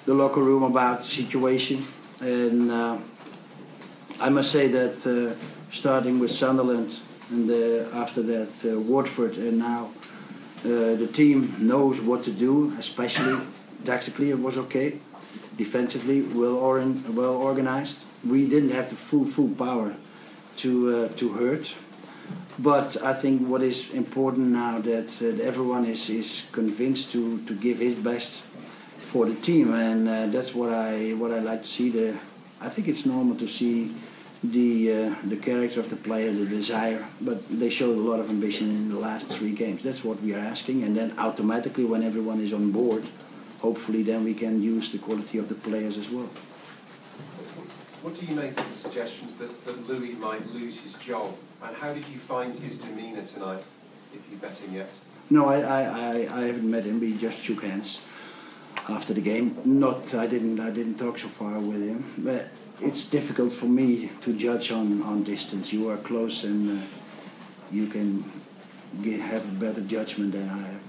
[0.05, 1.85] the locker room about the situation.
[2.21, 2.97] And uh,
[4.19, 5.35] I must say that uh,
[5.71, 7.49] starting with Sunderland and
[7.93, 9.91] after that uh, Watford and now
[10.65, 13.39] uh, the team knows what to do, especially
[13.85, 14.99] tactically it was okay.
[15.55, 16.79] Defensively, well, or
[17.11, 18.05] well organized.
[18.25, 19.95] We didn't have the full full power
[20.57, 21.75] to uh, to hurt,
[22.59, 27.53] but I think what is important now that uh, everyone is, is convinced to, to
[27.53, 28.43] give his best
[28.99, 31.89] for the team, and uh, that's what I what I like to see.
[31.89, 32.17] The
[32.61, 33.95] I think it's normal to see
[34.43, 38.29] the uh, the character of the player, the desire, but they showed a lot of
[38.29, 39.81] ambition in the last three games.
[39.81, 43.03] That's what we are asking, and then automatically when everyone is on board,
[43.61, 46.29] hopefully then we can use the quality of the players as well.
[48.01, 51.35] What do you make of the suggestions that, that Louis might lose his job?
[51.63, 53.63] And how did you find his demeanour tonight,
[54.13, 54.89] if you bet him yet?
[55.29, 56.99] No, I, I, I, I haven't met him.
[56.99, 58.01] We just shook hands
[58.87, 59.57] after the game.
[59.65, 62.03] Not I didn't I didn't talk so far with him.
[62.17, 62.49] But
[62.81, 65.73] it's difficult for me to judge on, on distance.
[65.73, 66.83] You are close and uh,
[67.71, 68.23] you can
[69.03, 70.81] get, have a better judgment than I have.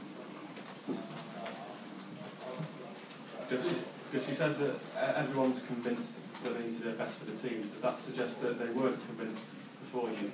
[3.48, 4.76] Because you said that
[5.16, 7.60] everyone's convinced that they need to do better for the team.
[7.60, 9.44] Does that suggest that they weren't convinced
[9.90, 10.30] before you?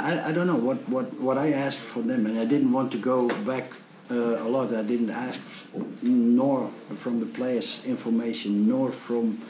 [0.00, 2.92] I, I don't know what, what, what I asked from them, and I didn't want
[2.92, 3.64] to go back
[4.10, 4.74] uh, a lot.
[4.74, 5.66] I didn't ask
[6.02, 9.40] nor from the players information, nor from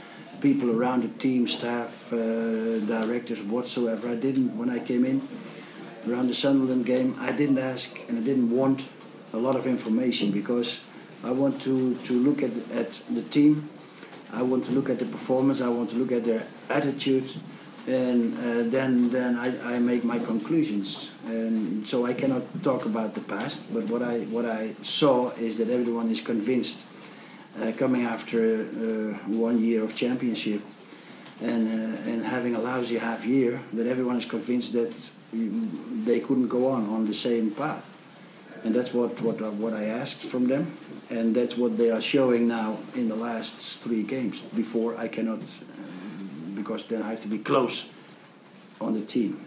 [0.40, 4.08] people around the team, staff, uh, directors, whatsoever.
[4.08, 5.26] I didn't when I came in
[6.08, 7.16] around the Sunderland game.
[7.20, 8.82] I didn't ask and I didn't want
[9.32, 10.80] a lot of information because
[11.24, 13.68] I want to, to look at at the team.
[14.32, 15.60] I want to look at the performance.
[15.60, 17.30] I want to look at their attitude
[17.86, 21.10] and uh, then then I, I make my conclusions.
[21.26, 25.58] And so I cannot talk about the past, but what I what I saw is
[25.58, 26.86] that everyone is convinced,
[27.60, 30.62] uh, coming after uh, one year of championship,
[31.40, 36.48] and uh, and having a lousy half year, that everyone is convinced that they couldn't
[36.48, 37.92] go on on the same path.
[38.64, 40.66] And that's what, what, what I asked from them,
[41.08, 44.40] and that's what they are showing now in the last three games.
[44.40, 45.40] Before I cannot
[46.56, 47.90] because then I have to be close
[48.80, 49.40] on the team.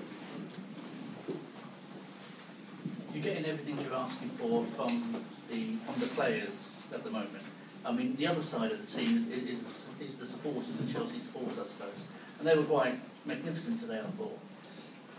[3.14, 7.44] You're getting everything you're asking for from the from the players at the moment.
[7.86, 11.18] I mean, the other side of the team is, is, is the supporters, the Chelsea
[11.18, 12.04] supporters, I suppose,
[12.38, 14.00] and they were quite magnificent today.
[14.00, 14.38] I thought.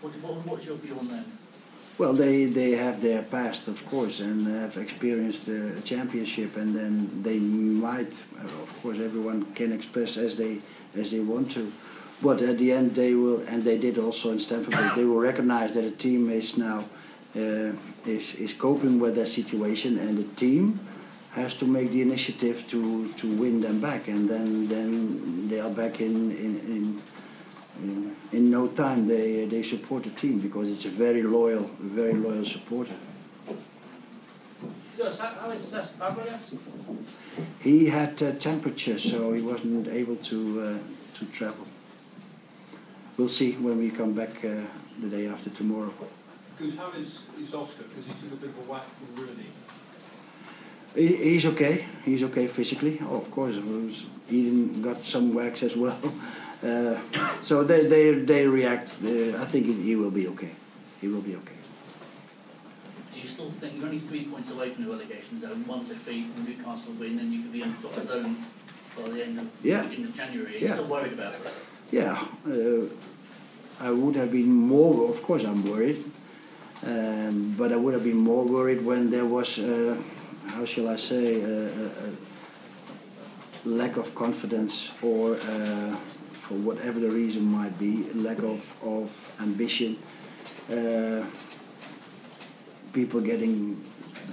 [0.01, 1.25] What, what, what's your view on them?
[1.99, 7.23] Well, they, they have their past, of course, and have experienced a championship, and then
[7.23, 10.61] they might, of course, everyone can express as they
[10.97, 11.73] as they want to.
[12.23, 15.75] But at the end, they will, and they did also in Stamford they will recognize
[15.75, 16.85] that a team is now
[17.35, 17.73] uh,
[18.07, 20.81] is is coping with that situation, and the team
[21.33, 25.71] has to make the initiative to to win them back, and then then they are
[25.71, 26.61] back in in.
[26.61, 27.03] in
[27.83, 32.13] in, in no time they they support the team because it's a very loyal very
[32.13, 32.93] loyal supporter
[35.01, 36.59] Yes, how, how is Fabregas?
[37.61, 40.79] He had uh, temperature, so he wasn't able to uh,
[41.15, 41.67] to travel.
[43.17, 44.67] We'll see when we come back uh,
[45.01, 45.91] the day after tomorrow.
[46.59, 47.85] Because how is, is Oscar?
[47.85, 49.47] Because he took a bit of a whack from Rooney.
[50.95, 51.87] He, he's okay.
[52.05, 52.99] He's okay physically.
[53.01, 53.55] Oh, of course,
[54.29, 55.99] he didn't got some whacks as well.
[56.63, 57.01] Uh,
[57.43, 59.01] so they they they react.
[59.03, 60.53] Uh, I think he will be okay.
[61.01, 61.60] He will be okay
[63.45, 65.67] do thing, you're only three points away from the relegation zone?
[65.67, 68.37] One defeat, and Newcastle win, then you could be in the top zone
[68.97, 69.83] by the end of, yeah.
[69.83, 70.57] end of January.
[70.57, 70.75] Are you yeah.
[70.75, 71.41] still worried about it?
[71.91, 72.85] Yeah, uh,
[73.81, 75.11] I would have been more.
[75.11, 76.05] Of course, I'm worried,
[76.87, 79.97] um, but I would have been more worried when there was, uh,
[80.49, 82.11] how shall I say, a, a
[83.65, 85.37] lack of confidence or.
[85.37, 85.97] Uh,
[86.51, 89.97] for whatever the reason might be, lack of, of ambition.
[90.69, 91.23] Uh,
[92.93, 93.83] people getting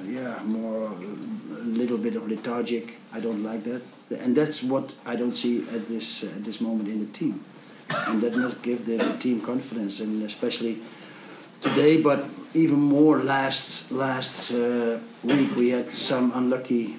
[0.06, 2.96] yeah more a little bit of lethargic.
[3.13, 6.89] I don't like that, and that's what I don't see at this at this moment
[6.89, 7.43] in the team,
[7.89, 10.80] and that must give the, the, team confidence, and especially
[11.62, 16.96] today, but even more last last uh, week we had some unlucky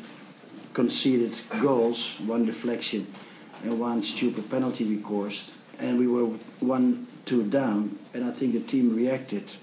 [0.75, 3.07] conceded goals, one deflection,
[3.64, 6.27] and one stupid penalty we caused, and we were
[6.61, 9.57] one two down, and I think the team reacted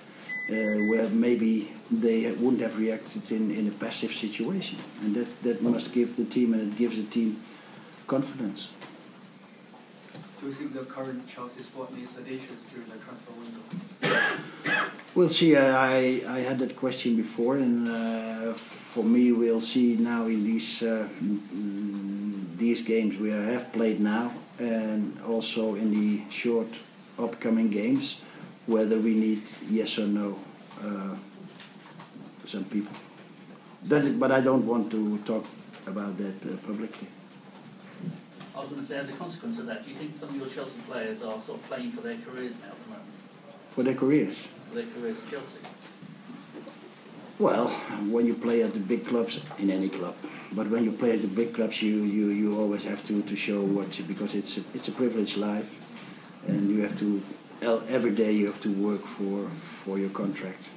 [0.50, 0.54] uh,
[0.90, 4.78] where maybe they wouldn't have reacted in, in a passive situation.
[5.02, 7.42] And that, that must give the team, and it gives the team
[8.08, 8.72] confidence.
[10.40, 13.62] Do you think the current Chelsea squad needs additions during the transfer window?
[15.16, 15.56] We'll see.
[15.56, 20.84] I, I had that question before, and uh, for me, we'll see now in these
[20.84, 21.08] uh,
[22.58, 26.68] these games we have played now, and also in the short
[27.18, 28.22] upcoming games,
[28.68, 30.38] whether we need yes or no.
[30.84, 31.16] Uh,
[32.48, 32.94] some people.
[33.84, 35.46] That is, but I don't want to talk
[35.88, 37.08] about that uh, publicly.
[38.56, 40.36] I was going to say, as a consequence of that, do you think some of
[40.36, 43.10] your Chelsea players are sort of playing for their careers now at the moment?
[43.72, 44.48] For their careers?
[44.70, 45.60] For their careers at Chelsea?
[47.38, 47.68] Well,
[48.10, 50.16] when you play at the big clubs, in any club,
[50.54, 53.36] but when you play at the big clubs, you, you, you always have to, to
[53.36, 55.78] show what you, because it's a, it's a privileged life,
[56.48, 57.22] and you have to
[57.62, 60.70] every day you have to work for for your contract.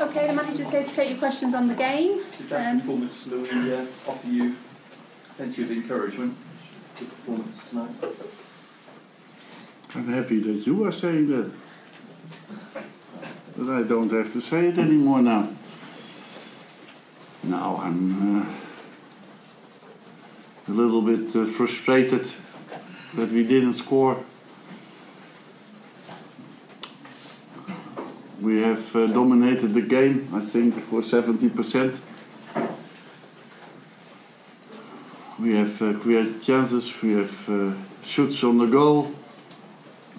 [0.00, 2.22] Okay, the manager's here to take your questions on the game.
[2.38, 4.56] Did that um, performance, Louis, uh, offer you
[5.36, 6.36] plenty of encouragement?
[6.98, 7.90] The performance tonight.
[9.94, 11.52] I'm happy that you are saying that.
[13.56, 15.48] But I don't have to say it anymore now.
[17.42, 18.42] Now I'm.
[18.42, 18.46] Uh,
[20.68, 22.26] a little bit uh, frustrated
[23.14, 24.22] that we didn't score.
[28.40, 31.98] We have uh, dominated the game, I think, for 70%.
[35.38, 39.12] We have uh, created chances, we have uh, shoots on the goal.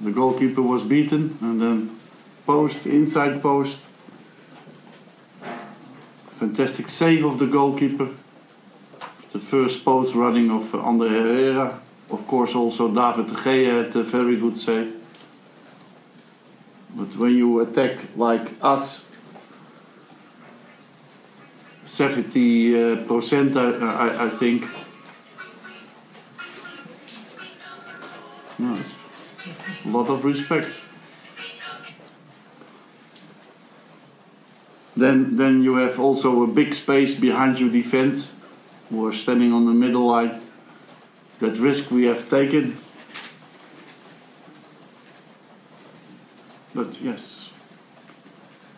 [0.02, 1.95] The goalkeeper was beaten, and then
[2.46, 3.82] post, inside post.
[6.40, 8.10] Fantastic save of the goalkeeper.
[9.32, 11.80] The first post running of Ander Herrera.
[12.10, 14.96] Of course, also David de Gea had a very good save.
[16.96, 19.06] But when you attack like us,
[21.86, 22.24] 70
[22.76, 24.66] uh, percent, I, I, I think.
[28.58, 28.74] No,
[29.86, 30.85] a lot of respect.
[34.98, 38.32] Then, then you have also a big space behind your defense,
[38.90, 40.42] who are standing on the middle line.
[41.40, 42.78] That risk we have taken.
[46.74, 47.52] But yes.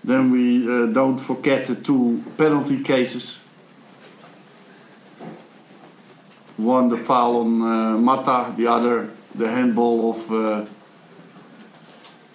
[0.03, 3.39] Then we uh, don't forget the two penalty cases.
[6.56, 10.65] One the foul on uh, Mata, the other the handball of uh,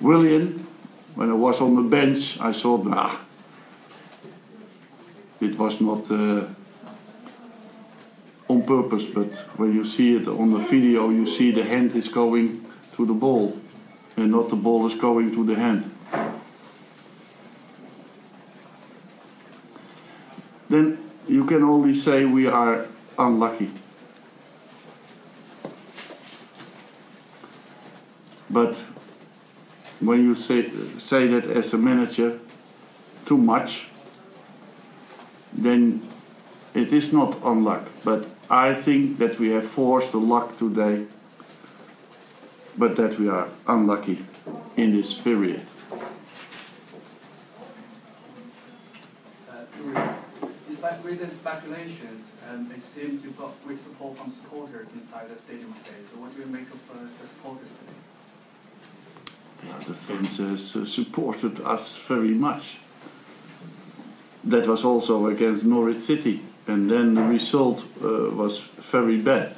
[0.01, 0.67] Willian.
[1.15, 3.17] When I was on the bench, I thought, nah,
[5.43, 6.47] it was not uh,
[8.49, 12.09] on purpose, but when you see it on the video, you see the hand is
[12.09, 13.59] going to the ball
[14.17, 15.91] and not the ball is going to the hand.
[20.69, 22.87] Then you can only say we are
[23.19, 23.71] unlucky.
[28.49, 28.77] But
[30.01, 32.39] when you say, say that as a manager
[33.25, 33.89] too much,
[35.63, 36.03] then
[36.75, 37.89] it is not unluck.
[38.05, 41.07] But I think that we have forced the luck today,
[42.77, 44.25] but that we are unlucky
[44.77, 45.63] in this period.
[49.51, 49.65] Uh,
[50.69, 55.39] despite with the speculations, um, it seems you've got great support from supporters inside the
[55.39, 55.99] stadium today.
[56.11, 57.99] So what do you make of uh, the supporters today?
[59.65, 62.79] Yeah, the fans uh, supported us very much.
[64.45, 69.55] That was also against Norwich City, and then the result uh, was very bad.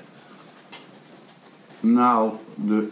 [1.83, 2.91] Now the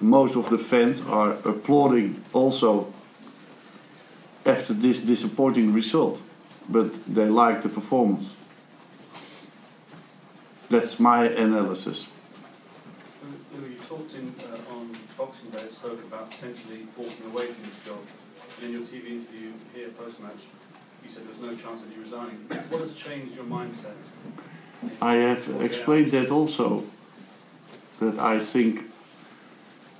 [0.00, 2.92] most of the fans are applauding also
[4.46, 6.20] after this disappointing result,
[6.68, 8.34] but they like the performance.
[10.68, 12.08] That's my analysis.
[13.54, 17.84] You talked in, uh, on Boxing Day at Stoke about potentially walking away from this
[17.86, 18.00] job.
[18.62, 20.46] In your TV interview here post-match,
[21.04, 22.36] you said there's no chance of you resigning.
[22.68, 23.94] What has changed your mindset?
[25.00, 26.84] I have explained that also.
[28.00, 28.90] That I think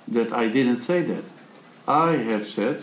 [0.08, 1.24] that I didn't say that.
[1.86, 2.82] I have said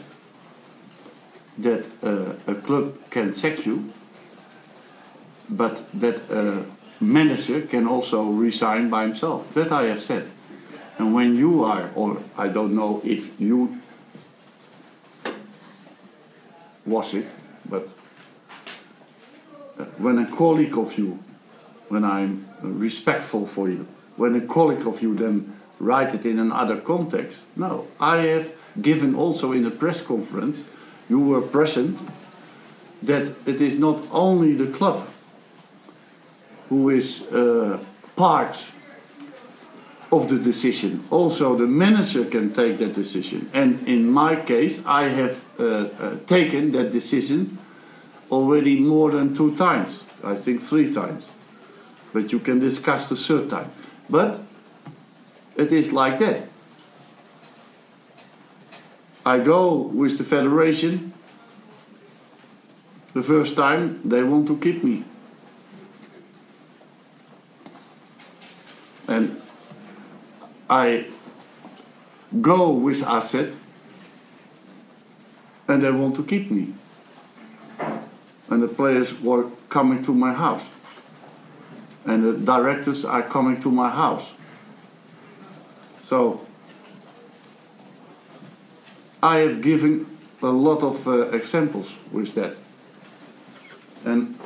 [1.58, 3.92] that uh, a club can sack you,
[5.50, 6.66] but that a
[7.00, 9.54] manager can also resign by himself.
[9.54, 10.30] That I have said.
[10.98, 13.82] And when you are, or I don't know if you
[16.86, 17.28] was it,
[17.66, 17.90] but
[20.02, 21.20] when a colleague of you,
[21.90, 23.88] when I'm respectful for you,
[24.18, 27.44] when a colleague of you then write it in another context.
[27.56, 30.62] No, I have given also in the press conference,
[31.10, 32.00] you were present,
[33.04, 35.08] that it is not only the club
[36.70, 37.80] who is uh,
[38.16, 38.66] part
[40.12, 41.04] of the decision.
[41.10, 43.50] Also, the manager can take that decision.
[43.54, 47.58] And in my case, I have uh, uh, taken that decision
[48.32, 50.06] already more than two times.
[50.24, 51.30] I think three times.
[52.14, 53.70] But you can discuss the third time.
[54.10, 54.42] But
[55.56, 56.48] it is like that.
[59.26, 61.14] I go with the federation.
[63.14, 65.04] The first time they want to keep me.
[69.08, 69.42] And
[70.70, 71.08] I
[72.42, 73.36] go with AZ
[75.68, 76.74] and they want to keep me.
[78.52, 80.66] And the players were coming to my house.
[82.06, 84.34] And the directors are coming to my house.
[86.04, 86.46] So
[89.24, 90.06] I have given
[90.44, 92.56] a lot of uh, examples with that.
[94.06, 94.38] And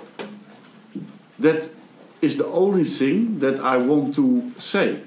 [1.40, 1.70] that
[2.22, 5.02] is the only thing that I want to say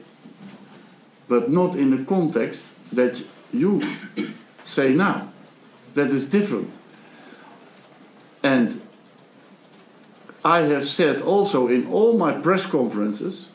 [1.29, 3.83] but not in the context that you
[4.65, 5.31] say now.
[5.95, 6.73] That is different.
[8.43, 8.81] And
[10.57, 13.49] I have said also in all my press conferences,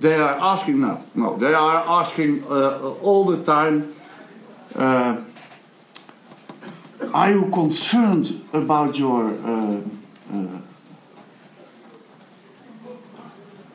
[0.00, 3.76] they are asking now, no, they are asking uh, all the time,
[4.78, 5.16] Uh,
[7.12, 9.80] are you concerned about your uh,
[10.30, 10.58] uh,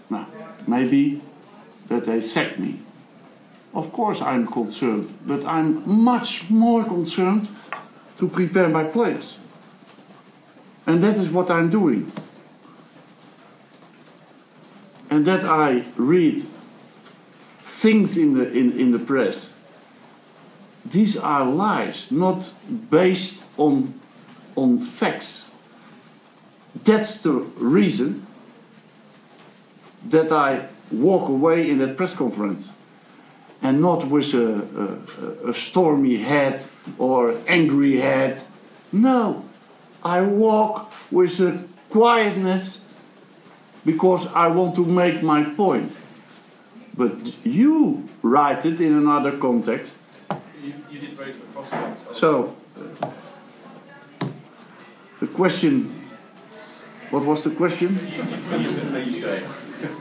[0.09, 0.25] no,
[0.67, 1.21] maybe
[1.89, 2.79] that they sack me?
[3.73, 7.49] Of course, I'm concerned, but I'm much more concerned
[8.17, 9.37] to prepare my players.
[10.85, 12.11] And that is what I'm doing.
[15.09, 16.43] And that I read
[17.65, 19.53] things in the, in, in the press.
[20.85, 22.51] These are lies, not
[22.89, 23.93] based on,
[24.55, 25.49] on facts.
[26.83, 28.25] That's the reason
[30.09, 32.69] that I walk away in that press conference
[33.61, 34.99] and not with a,
[35.45, 36.63] a, a stormy head
[36.97, 38.41] or angry head.
[38.91, 39.45] No,
[40.03, 42.81] I walk with a quietness
[43.85, 45.95] because I want to make my point.
[46.95, 50.01] But you write it in another context.
[50.63, 52.55] You, you did raise the of- So,
[55.19, 56.03] the question
[57.13, 57.95] what was the question?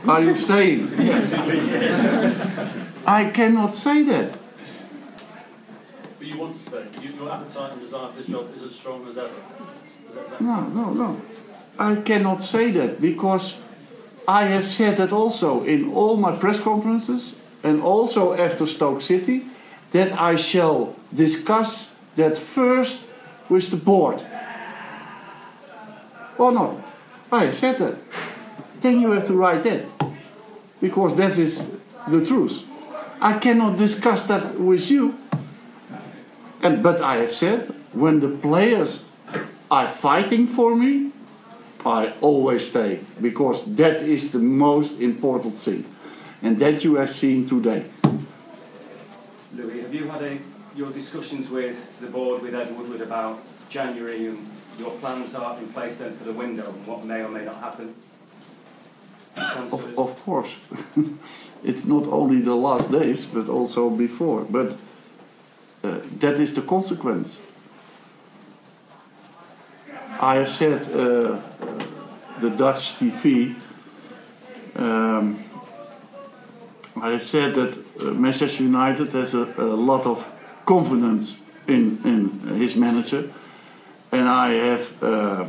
[0.07, 0.89] Are you staying?
[0.97, 1.31] Yes.
[3.05, 4.35] I cannot say that.
[6.17, 6.85] But you want to stay.
[7.03, 9.29] You, your appetite and desire for this job is as strong as ever.
[10.39, 11.21] No, no, no.
[11.77, 13.57] I cannot say that because
[14.27, 19.45] I have said that also in all my press conferences and also after Stoke City
[19.91, 23.05] that I shall discuss that first
[23.49, 24.23] with the board.
[26.37, 26.77] Or not?
[27.31, 27.95] I have said that.
[28.81, 29.85] Then you have to write that
[30.81, 32.63] because that is the truth.
[33.21, 35.17] I cannot discuss that with you.
[36.61, 39.05] And, but I have said when the players
[39.73, 41.09] are fighting for me,
[41.83, 45.83] I always stay because that is the most important thing.
[46.43, 47.85] And that you have seen today.
[49.55, 50.37] Louis, have you had a,
[50.75, 54.37] your discussions with the board, with Ed Woodward about January and
[54.77, 57.57] your plans are in place then for the window and what may or may not
[57.57, 57.95] happen?
[59.35, 60.55] Of, of course,
[61.63, 64.41] it's not only the last days, but also before.
[64.41, 64.77] But
[65.83, 67.39] uh, that is the consequence.
[70.23, 71.37] I said uh,
[72.39, 73.55] the Dutch TV.
[74.73, 75.43] Um,
[76.95, 80.31] I said that uh, Manchester United has a, a lot of
[80.65, 83.29] confidence in, in his manager,
[84.13, 85.45] and I have uh,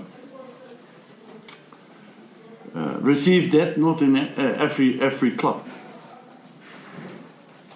[2.75, 5.65] uh, received that not in uh, every every club.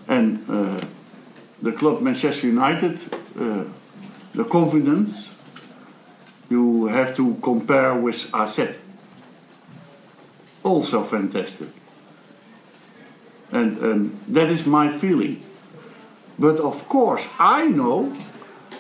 [0.09, 0.81] And uh,
[1.63, 2.99] the club Manchester United,
[3.39, 3.65] uh,
[4.35, 5.38] the confidence
[6.49, 8.61] you have to compare with AZ.
[10.63, 11.69] Also fantastic.
[13.53, 15.43] And, and that is my feeling.
[16.39, 18.13] But of course, I know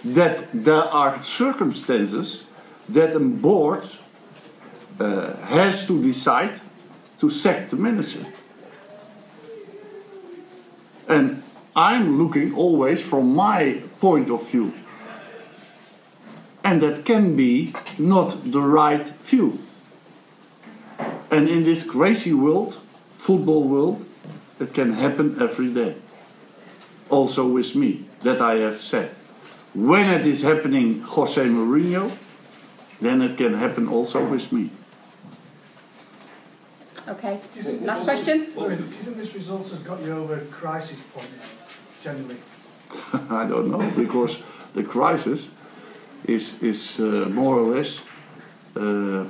[0.04, 2.44] that there are circumstances
[2.88, 3.84] that a board
[5.00, 6.60] uh, has to decide
[7.18, 8.24] to sack the manager.
[11.08, 11.42] And
[11.74, 14.72] I'm looking always from my point of view.
[16.68, 19.58] And that can be not the right view.
[21.30, 22.74] And in this crazy world,
[23.16, 24.04] football world,
[24.60, 25.96] it can happen every day.
[27.08, 29.16] Also with me, that I have said.
[29.72, 32.12] When it is happening, Jose Mourinho,
[33.00, 34.68] then it can happen also with me.
[37.08, 37.40] Okay.
[37.80, 38.52] Last question.
[38.54, 41.30] Louis, do you think this result has got you over crisis point,
[42.02, 42.36] generally?
[43.30, 44.42] I don't know because
[44.74, 45.50] the crisis
[46.28, 48.00] is is uh, more or less
[48.76, 49.24] uh,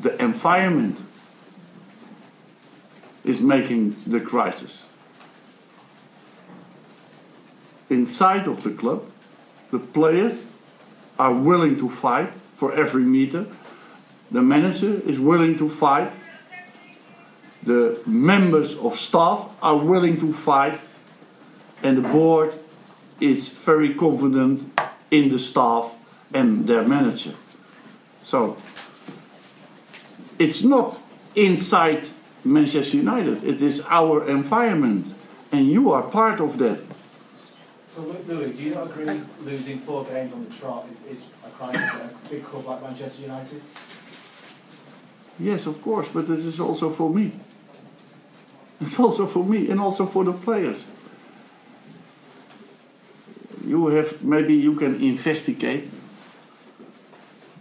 [0.00, 0.98] the environment
[3.24, 4.86] is making the crisis.
[7.90, 9.04] Inside of the club,
[9.70, 10.48] the players
[11.18, 13.46] are willing to fight for every meter.
[14.30, 16.14] The manager is willing to fight.
[17.62, 20.80] The members of staff are willing to fight.
[21.82, 22.54] And the board
[23.20, 24.70] is very confident
[25.10, 25.94] in the staff
[26.32, 27.34] and their manager.
[28.22, 28.56] So
[30.38, 31.00] it's not
[31.34, 32.08] inside
[32.44, 35.14] Manchester United, it is our environment,
[35.50, 36.80] and you are part of that.
[37.88, 41.50] So, Louis, do you not agree losing four games on the trot is, is a
[41.50, 43.60] crisis at a big club like Manchester United?
[45.40, 47.32] Yes, of course, but this is also for me.
[48.80, 50.86] It's also for me and also for the players.
[53.68, 55.90] You have maybe you can investigate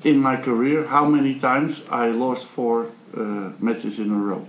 [0.04, 4.48] in my career how many times I lost four uh, matches in a row.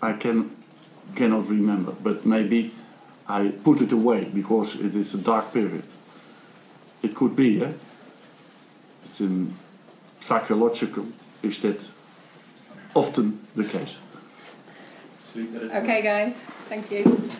[0.00, 0.50] I can
[1.16, 2.70] cannot remember, but maybe
[3.26, 5.84] I put it away because it is a dark period.
[7.02, 7.72] It could be, yeah.
[9.04, 9.54] It's in
[10.20, 11.06] psychological.
[11.42, 11.90] Is that
[12.94, 13.98] often the case?
[15.36, 16.40] Okay, guys.
[16.68, 17.30] Thank you.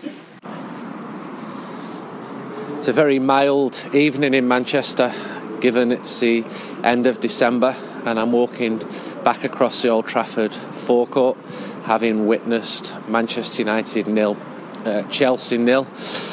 [2.79, 5.13] It's a very mild evening in Manchester,
[5.61, 6.45] given it's the
[6.85, 7.75] end of December,
[8.05, 8.79] and I'm walking
[9.25, 11.37] back across the Old Trafford forecourt,
[11.83, 14.37] having witnessed Manchester United nil,
[14.85, 15.89] uh, Chelsea nil.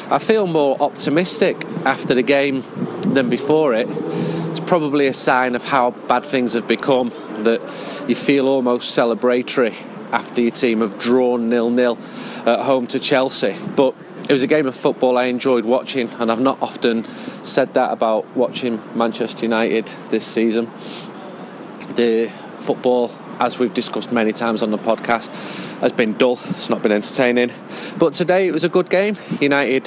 [0.08, 2.62] I feel more optimistic after the game
[3.02, 3.88] than before it.
[3.90, 7.10] It's probably a sign of how bad things have become
[7.42, 7.60] that
[8.08, 9.74] you feel almost celebratory
[10.12, 11.98] after your team have drawn nil nil
[12.46, 13.96] at home to Chelsea, but
[14.28, 17.04] it was a game of football I enjoyed watching, and I've not often
[17.44, 20.70] said that about watching Manchester United this season.
[21.94, 25.30] The football, as we've discussed many times on the podcast,
[25.80, 27.52] has been dull, it's not been entertaining.
[27.98, 29.16] But today it was a good game.
[29.40, 29.86] United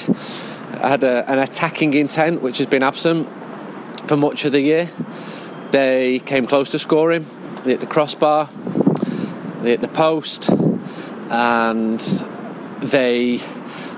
[0.80, 3.28] had a, an attacking intent which has been absent
[4.08, 4.90] for much of the year.
[5.70, 7.26] They came close to scoring,
[7.64, 8.48] they hit the crossbar,
[9.60, 10.48] they hit the post,
[11.28, 12.00] and
[12.80, 13.40] they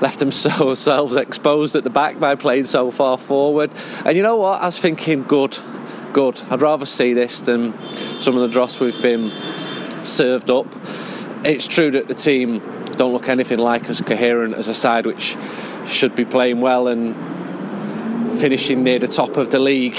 [0.01, 0.87] left themselves
[1.17, 3.71] exposed at the back by playing so far forward.
[4.05, 4.61] And you know what?
[4.61, 5.59] I was thinking, good,
[6.13, 6.43] good.
[6.51, 7.73] I'd rather see this than
[8.21, 9.33] some of the dross we've been
[10.05, 10.67] served up.
[11.45, 12.61] It's true that the team
[12.93, 15.37] don't look anything like as coherent as a side which
[15.87, 17.15] should be playing well and
[18.39, 19.97] finishing near the top of the league.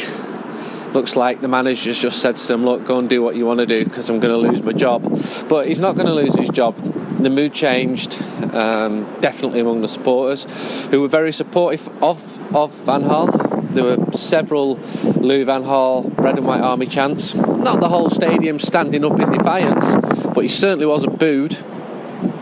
[0.94, 3.60] Looks like the manager's just said to them, Look, go and do what you want
[3.62, 5.02] to do because I'm going to lose my job.
[5.50, 6.78] But he's not going to lose his job.
[7.20, 8.22] The mood changed,
[8.54, 10.44] um, definitely among the supporters,
[10.92, 13.72] who were very supportive of, of Van Gaal.
[13.72, 17.34] There were several Louis Van Gaal red and white army chants.
[17.34, 19.96] Not the whole stadium standing up in defiance,
[20.36, 21.58] but he certainly wasn't booed.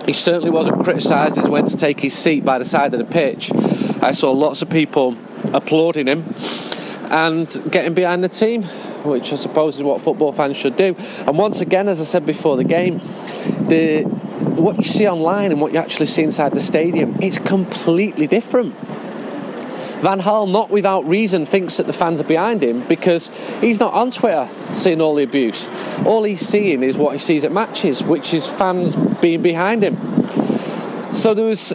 [0.05, 2.99] He certainly wasn't criticised as he went to take his seat by the side of
[2.99, 3.49] the pitch.
[4.03, 5.15] I saw lots of people
[5.53, 6.25] applauding him
[7.11, 8.63] and getting behind the team,
[9.03, 10.95] which I suppose is what football fans should do.
[11.27, 12.99] And once again, as I said before the game,
[13.67, 18.27] the what you see online and what you actually see inside the stadium, it's completely
[18.27, 18.73] different.
[20.01, 23.93] Van Gaal, not without reason, thinks that the fans are behind him because he's not
[23.93, 25.69] on Twitter seeing all the abuse.
[26.05, 29.97] All he's seeing is what he sees at matches, which is fans being behind him.
[31.11, 31.73] So there was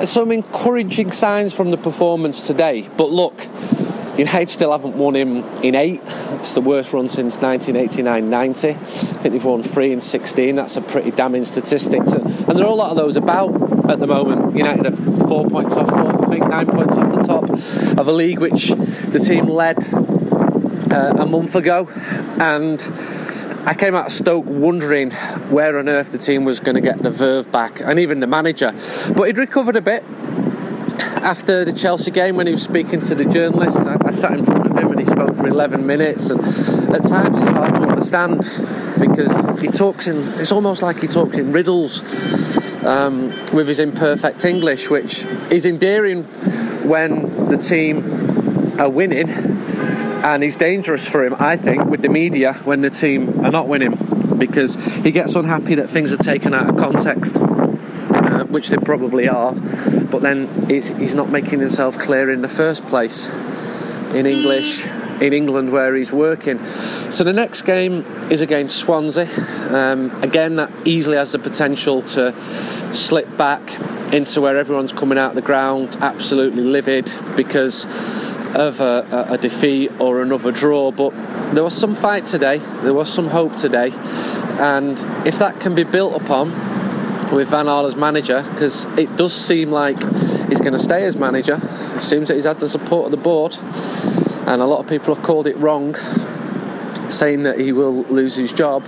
[0.04, 2.88] some encouraging signs from the performance today.
[2.96, 3.48] But look,
[4.16, 6.00] United still haven't won him in eight.
[6.32, 8.70] It's the worst run since 1989-90.
[8.70, 10.54] I think they've won three in 16.
[10.54, 12.00] That's a pretty damning statistic.
[12.00, 14.54] And there are a lot of those about at the moment.
[14.56, 17.48] United are four points off four, I think nine points off the top
[17.98, 19.78] of a league which the team led
[20.92, 21.88] uh, a month ago.
[22.38, 22.82] And
[23.64, 25.12] I came out of Stoke wondering
[25.50, 28.26] where on earth the team was going to get the verve back, and even the
[28.26, 28.72] manager.
[29.16, 30.04] But he'd recovered a bit
[31.22, 33.80] after the Chelsea game when he was speaking to the journalists.
[33.86, 36.40] I, I, sat in front of him and he spoke for 11 minutes, and
[36.94, 38.38] at times it's hard to understand
[38.98, 40.16] because he talks in.
[40.40, 42.02] It's almost like he talks in riddles
[42.84, 46.24] um, with his imperfect English, which is endearing
[46.84, 49.30] when the team are winning.
[49.30, 53.66] And he's dangerous for him, I think, with the media when the team are not
[53.66, 53.98] winning
[54.38, 57.38] because he gets unhappy that things are taken out of context
[58.52, 59.52] which they probably are,
[60.10, 63.28] but then he's, he's not making himself clear in the first place
[64.14, 64.86] in English
[65.22, 66.64] in England where he's working.
[66.64, 69.28] So the next game is against Swansea.
[69.72, 72.34] Um, again, that easily has the potential to
[72.92, 73.62] slip back
[74.12, 77.84] into where everyone's coming out of the ground absolutely livid because
[78.54, 80.90] of a, a, defeat or another draw.
[80.90, 81.10] But
[81.54, 83.90] there was some fight today, there was some hope today,
[84.60, 86.50] and if that can be built upon
[87.32, 89.98] with Van Gaal as manager because it does seem like
[90.48, 91.58] he's going to stay as manager.
[91.96, 93.56] It seems that he's had the support of the board,
[94.46, 95.94] and a lot of people have called it wrong,
[97.10, 98.84] saying that he will lose his job.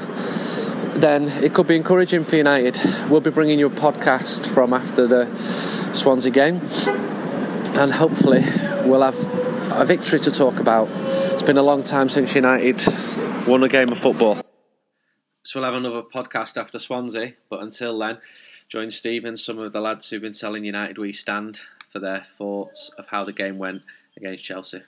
[0.95, 2.79] Then it could be encouraging for United.
[3.09, 5.27] We'll be bringing you a podcast from after the
[5.95, 6.61] Swansea game,
[7.75, 8.45] and hopefully
[8.85, 9.19] we'll have
[9.73, 10.89] a victory to talk about.
[11.33, 12.85] It's been a long time since United
[13.47, 14.41] won a game of football.
[15.47, 17.35] So we'll have another podcast after Swansea.
[17.51, 18.17] But until then,
[18.69, 22.25] join Steve and some of the lads who've been telling United we stand for their
[22.39, 23.83] thoughts of how the game went
[24.17, 24.81] against Chelsea.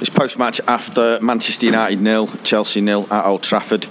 [0.00, 3.86] This post match after Manchester United nil, Chelsea nil at Old Trafford.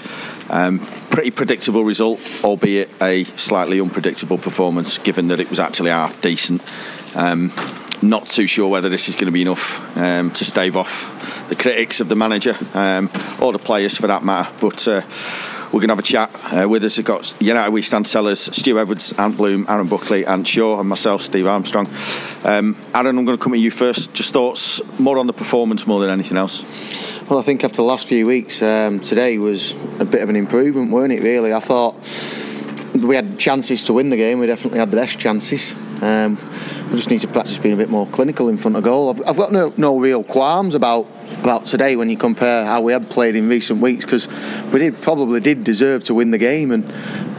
[0.50, 0.80] Um,
[1.10, 6.62] pretty predictable result, albeit a slightly unpredictable performance, given that it was actually half decent.
[7.16, 7.54] Um,
[8.04, 11.56] not too sure whether this is going to be enough um, to stave off the
[11.56, 13.10] critics of the manager um,
[13.42, 14.54] or the players for that matter.
[14.60, 15.02] But uh,
[15.74, 16.30] we're going to have a chat.
[16.54, 20.24] Uh, with us, we've got United We Stand sellers, Stu Edwards, Ant Bloom, Aaron Buckley,
[20.24, 21.88] and Shaw, and myself, Steve Armstrong.
[22.44, 24.14] Um, Aaron, I'm going to come at you first.
[24.14, 26.64] Just thoughts more on the performance more than anything else.
[27.28, 30.36] Well, I think after the last few weeks, um, today was a bit of an
[30.36, 31.24] improvement, weren't it?
[31.24, 31.96] Really, I thought
[33.04, 34.40] we had chances to win the game.
[34.40, 35.74] We definitely had the best chances.
[36.02, 36.38] Um,
[36.90, 39.10] we just need to practice being a bit more clinical in front of goal.
[39.10, 41.08] I've, I've got no, no real qualms about
[41.40, 44.28] about today when you compare how we had played in recent weeks because
[44.72, 46.86] we did probably did deserve to win the game and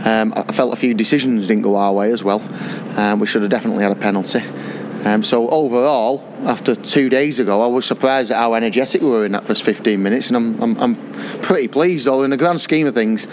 [0.07, 2.41] um, I felt a few decisions didn't go our way as well.
[2.99, 4.41] Um, we should have definitely had a penalty.
[5.05, 9.27] Um, so overall, after two days ago, I was surprised at how energetic we were
[9.27, 12.07] in that first 15 minutes, and I'm, I'm, I'm pretty pleased.
[12.07, 13.27] Though in the grand scheme of things,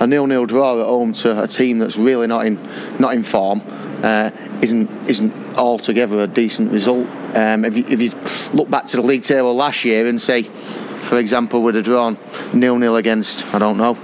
[0.00, 2.58] a nil-nil draw at home to a team that's really not in
[2.98, 3.60] not in form
[4.02, 4.30] uh,
[4.62, 7.06] isn't isn't altogether a decent result.
[7.36, 10.48] Um, if you if you look back to the league table last year and say,
[11.08, 12.18] for example, would have drawn
[12.52, 13.96] nil-nil against I don't know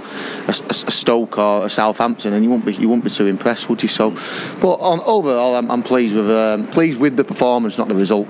[0.47, 3.69] a, a, Stoke or a Southampton, and you won't be you won't be too impressed,
[3.69, 3.89] would you?
[3.89, 4.11] So,
[4.59, 8.27] but on overall, I'm, I'm pleased with um, pleased with the performance, not the result.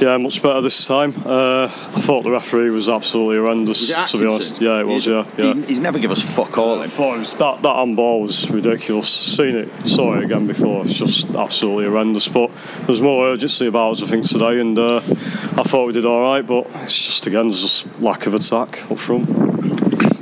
[0.00, 1.12] Yeah, much better this time.
[1.26, 4.58] Uh, I thought the referee was absolutely horrendous, to be honest.
[4.58, 5.06] Yeah, it was.
[5.06, 5.52] Yeah, yeah.
[5.52, 6.80] He, he's never give us fuck all.
[6.80, 9.10] I thought it was that that handball was ridiculous.
[9.10, 10.86] Seen it, saw it again before.
[10.86, 12.28] It's just absolutely horrendous.
[12.28, 12.50] But
[12.86, 16.22] there's more urgency about us, I think, today, and uh, I thought we did all
[16.22, 16.46] right.
[16.46, 19.28] But it's just again, there's just lack of attack up front.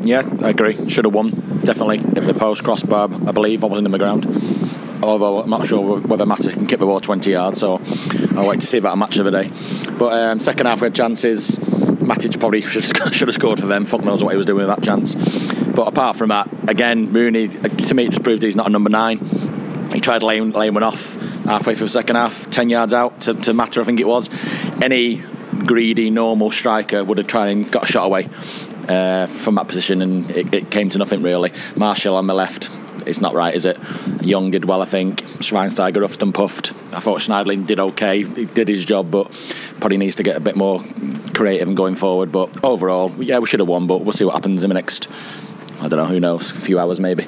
[0.04, 0.88] Yeah, I agree.
[0.88, 1.60] Should have won.
[1.60, 1.98] Definitely.
[1.98, 3.62] Hit the post crossbar, I believe.
[3.62, 4.57] I wasn't in the ground.
[5.02, 7.80] Although I'm not sure whether Mata can kick the ball 20 yards, so
[8.36, 9.50] I'll wait to see about a match of the day.
[9.98, 11.56] But um, second half we had chances.
[11.56, 13.84] Matic probably should, should have scored for them.
[13.84, 15.14] Fuck knows what he was doing with that chance.
[15.74, 19.18] But apart from that, again, Rooney to me just proved he's not a number nine.
[19.92, 23.34] He tried laying, laying one off halfway through the second half, 10 yards out to,
[23.34, 24.28] to Mata, I think it was.
[24.82, 25.22] Any
[25.64, 28.28] greedy, normal striker would have tried and got a shot away
[28.88, 31.52] uh, from that position, and it, it came to nothing really.
[31.76, 32.70] Martial on the left,
[33.08, 33.78] it's not right, is it?
[34.22, 35.22] Young did well, I think.
[35.38, 36.72] Schweinsteiger huffed and puffed.
[36.94, 38.22] I thought Schneiderlin did okay.
[38.24, 39.30] He did his job, but
[39.80, 40.84] probably needs to get a bit more
[41.34, 42.30] creative and going forward.
[42.30, 45.08] But overall, yeah, we should have won, but we'll see what happens in the next,
[45.80, 47.24] I don't know, who knows, a few hours maybe.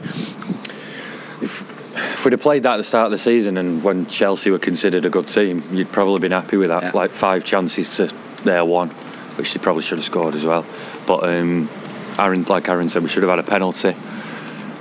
[1.42, 4.58] If we'd have played that at the start of the season and when Chelsea were
[4.58, 6.82] considered a good team, you'd probably been happy with that.
[6.82, 6.90] Yeah.
[6.92, 8.14] Like five chances to
[8.44, 8.90] their one,
[9.36, 10.66] which they probably should have scored as well.
[11.06, 11.70] But um,
[12.18, 13.96] Aaron, like Aaron said, we should have had a penalty.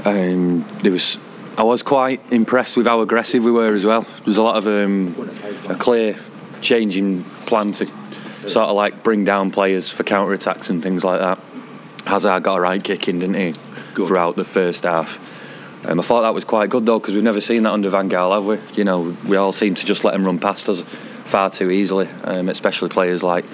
[0.05, 1.17] Um, there was,
[1.57, 4.01] I was quite impressed with how aggressive we were as well.
[4.01, 5.15] There was a lot of um,
[5.67, 6.15] a clear
[6.61, 7.85] changing plan to
[8.47, 11.39] sort of like bring down players for counter attacks and things like that.
[12.05, 13.53] Hazard got a right kick in, didn't he,
[13.93, 14.07] good.
[14.07, 15.19] throughout the first half.
[15.87, 18.09] Um, I thought that was quite good though because we've never seen that under Van
[18.09, 18.59] Gaal, have we?
[18.75, 22.07] You know, we all seem to just let him run past us far too easily,
[22.23, 23.45] um, especially players like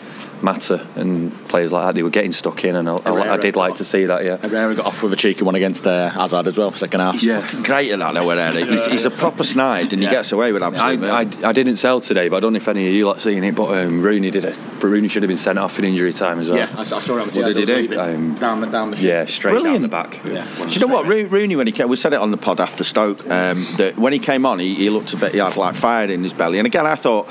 [0.45, 1.95] Mata and players like that.
[1.95, 4.23] They were getting stuck in, and I, I, I did like to see that.
[4.23, 6.99] Yeah, Herrera got off with a cheeky one against uh, Hazard as well for second
[6.99, 7.21] half.
[7.23, 8.63] Yeah, great at that though, Herrera.
[8.63, 11.09] He's, he's a proper snide, and he gets away with absolutely.
[11.09, 13.19] I, I, I, didn't sell today, but I don't know if any of you like
[13.19, 13.55] seeing it.
[13.55, 14.57] But um, Rooney did it.
[14.81, 16.59] Rooney should have been sent off in injury time as well.
[16.59, 17.99] Yeah, I, saw it on the What did he do?
[17.99, 18.97] Um, down the down the.
[18.97, 19.75] Yeah, straight Brilliant.
[19.75, 20.23] down the back.
[20.23, 20.45] Yeah.
[20.63, 21.89] Do you know what Rooney when he came?
[21.89, 23.27] We said it on the pod after Stoke.
[23.29, 25.31] Um, that when he came on, he, he looked a bit.
[25.31, 27.27] He had like fire in his belly, and again, I thought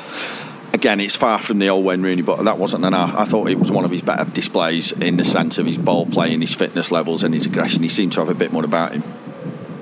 [0.74, 2.92] again, it's far from the old Wayne Rooney, but that wasn't an.
[2.92, 6.04] I thought it was one of his better displays in the sense of his ball
[6.04, 7.82] playing, his fitness levels, and his aggression.
[7.82, 9.02] He seemed to have a bit more about him.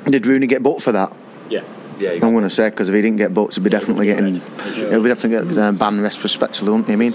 [0.05, 1.16] Did Rooney get booked for that?
[1.49, 1.64] Yeah.
[1.99, 4.40] Yeah, I'm going to say because if he didn't get booked, he'd be definitely getting,
[4.74, 6.95] he'll be definitely getting um, banned retrospectively, wouldn't he?
[6.95, 7.12] I mean,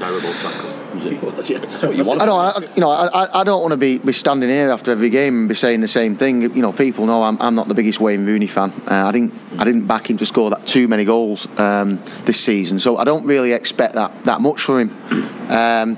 [1.02, 2.22] terrible tackle.
[2.22, 4.91] I don't, I, you know, I, I don't want to be, be standing here after
[4.91, 6.41] every game and be saying the same thing.
[6.41, 8.72] You know, people know I'm, I'm not the biggest Wayne Rooney fan.
[8.89, 12.39] Uh, I didn't I didn't back him to score that too many goals um, this
[12.39, 15.28] season, so I don't really expect that that much from him.
[15.50, 15.98] Um,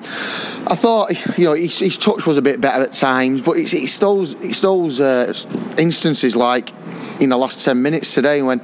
[0.67, 3.73] I thought, you know, his, his, touch was a bit better at times, but it's,
[3.73, 5.33] it's those it's those uh,
[5.77, 6.71] instances like
[7.19, 8.59] in the last ten minutes today when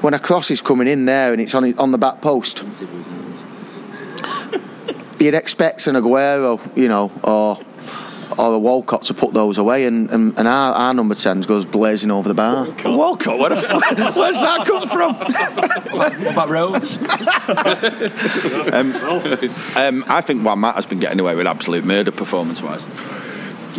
[0.00, 2.64] when a cross is coming in there and it's on on the back post
[5.20, 7.58] you'd expect an Aguero, you know, or
[8.38, 11.64] or a Walcott to put those away, and, and, and our, our number 10 goes
[11.64, 12.66] blazing over the bar.
[12.84, 13.38] Walcott?
[13.38, 15.14] Where the, where's that come from?
[15.96, 16.96] what about Rhodes?
[18.72, 18.94] um,
[19.76, 22.86] um, I think Juan Mata has been getting away with absolute murder performance wise.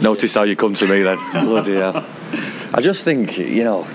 [0.01, 1.17] Notice how you come to me then.
[1.45, 2.05] Bloody hell.
[2.73, 3.87] I just think, you know,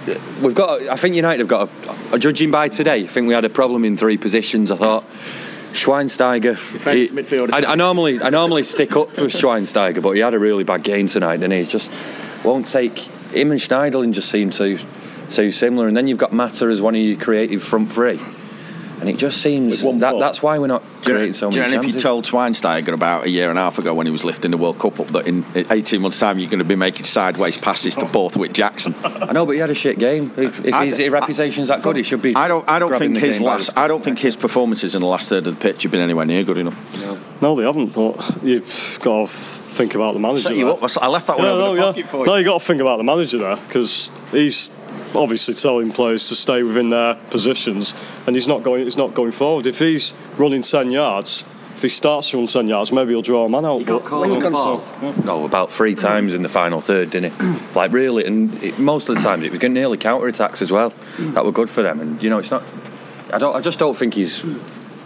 [0.43, 1.71] we've got, I think United have got,
[2.13, 4.71] a, judging by today, I think we had a problem in three positions.
[4.71, 5.05] I thought
[5.73, 6.55] Schweinsteiger.
[6.73, 7.53] Defence midfielder.
[7.53, 10.83] I, I, normally I normally stick up for Schweinsteiger, but he had a really bad
[10.83, 11.91] game tonight, and he just
[12.45, 12.99] won't take
[13.33, 14.79] him and Schneiderlin just seem too
[15.29, 15.89] too similar.
[15.89, 18.21] And then you've got Mata as one of your creative front three.
[19.01, 20.19] And it just seems that, foot.
[20.21, 22.89] that's why we're not Do you, creating so do you know if you told Schweinsteiger
[22.93, 25.09] about a year and a half ago when he was lifting the World Cup up
[25.09, 28.95] that in 18 months' time you're going to be making sideways passes to Borthwick Jackson?
[29.05, 30.33] I know, but he had a shit game.
[30.37, 32.35] If, if I- his reputation's that good, he should be.
[32.35, 32.69] I don't.
[32.69, 33.77] I don't think his last.
[33.77, 36.25] I don't think his performances in the last third of the pitch have been anywhere
[36.27, 37.43] near good enough.
[37.43, 37.93] No, they haven't.
[37.95, 40.43] But you've got to think about the manager.
[40.49, 40.75] Set you there.
[40.75, 40.83] up.
[40.83, 42.07] I s- I left that one yeah, over no, the yeah.
[42.07, 42.27] for you.
[42.27, 44.71] No, you got to think about the manager there because he's
[45.15, 47.95] obviously telling players to stay within their positions,
[48.27, 48.85] and he's not going.
[48.85, 49.67] He's not going forward.
[49.67, 53.45] If he's running ten yards, if he starts to run ten yards, maybe he'll draw
[53.45, 53.81] a man out.
[54.01, 57.61] but When you so- No, about three times in the final third, didn't it?
[57.75, 60.71] like really, and it, most of the times it was getting nearly counter attacks as
[60.71, 60.93] well.
[61.19, 62.63] That were good for them, and you know it's not.
[63.33, 63.55] I don't.
[63.57, 64.45] I just don't think he's.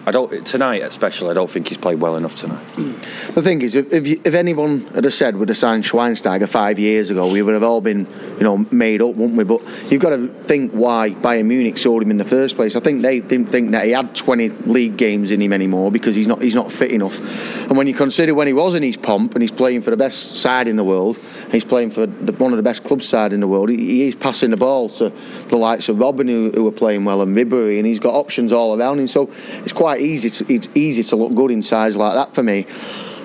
[0.07, 1.30] I don't tonight, especially.
[1.30, 2.62] I don't think he's played well enough tonight.
[2.74, 2.92] Hmm.
[3.34, 7.30] The thing is, if, if, anyone had said we'd have signed Schweinsteiger five years ago,
[7.30, 8.07] we would have all been,
[8.38, 9.44] you know, made up, wouldn't we?
[9.44, 12.76] But you've got to think why Bayern Munich sold him in the first place.
[12.76, 16.16] I think they didn't think that he had 20 league games in him anymore because
[16.16, 17.68] he's not he's not fit enough.
[17.68, 19.96] And when you consider when he was in his pomp and he's playing for the
[19.96, 21.18] best side in the world,
[21.53, 24.14] he's playing for one of the best club side in the world, he, he is
[24.14, 25.11] passing the ball to
[25.48, 28.53] the likes of Robben who, who are playing well and Ribery, and he's got options
[28.53, 29.09] all around him.
[29.09, 29.28] So
[29.62, 32.66] it's quite easy to it's easy to look good in sides like that for me.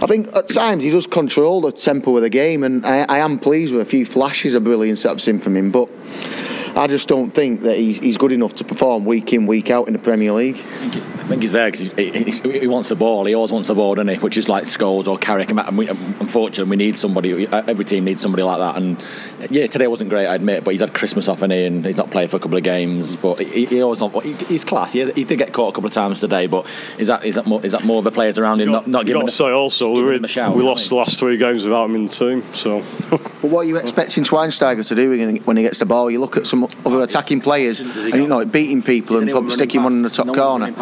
[0.01, 3.19] I think at times he does control the tempo of the game, and I, I
[3.19, 5.71] am pleased with a few flashes of brilliance I've seen from him.
[5.71, 5.89] But
[6.75, 9.87] I just don't think that he's, he's good enough to perform week in, week out
[9.87, 10.57] in the Premier League.
[11.25, 13.25] I think he's there because he, he, he wants the ball.
[13.25, 14.17] He always wants the ball, doesn't he?
[14.17, 15.49] Which is like Scholes or Carrick.
[15.49, 17.47] And we, unfortunately, we need somebody.
[17.47, 18.77] Uh, every team needs somebody like that.
[18.77, 19.03] And
[19.49, 20.63] yeah, today wasn't great, I admit.
[20.63, 22.63] But he's had Christmas off in here, and he's not played for a couple of
[22.63, 23.15] games.
[23.15, 24.13] But he, he always not.
[24.23, 24.93] He, he's class.
[24.93, 26.45] He, has, he did get caught a couple of times today.
[26.45, 26.67] But
[26.99, 29.07] is that is that more, is that more of the players around him not, not
[29.07, 29.21] giving?
[29.21, 31.85] got to say also we, him a shout, we lost the last three games without
[31.85, 32.43] him in the team.
[32.53, 32.83] So
[33.45, 36.11] But what are you expecting Schweinsteiger to do when he- gets the ball?
[36.11, 39.83] You look at some other attacking players, and you know beating people and probably sticking
[39.83, 40.73] one in the top corner.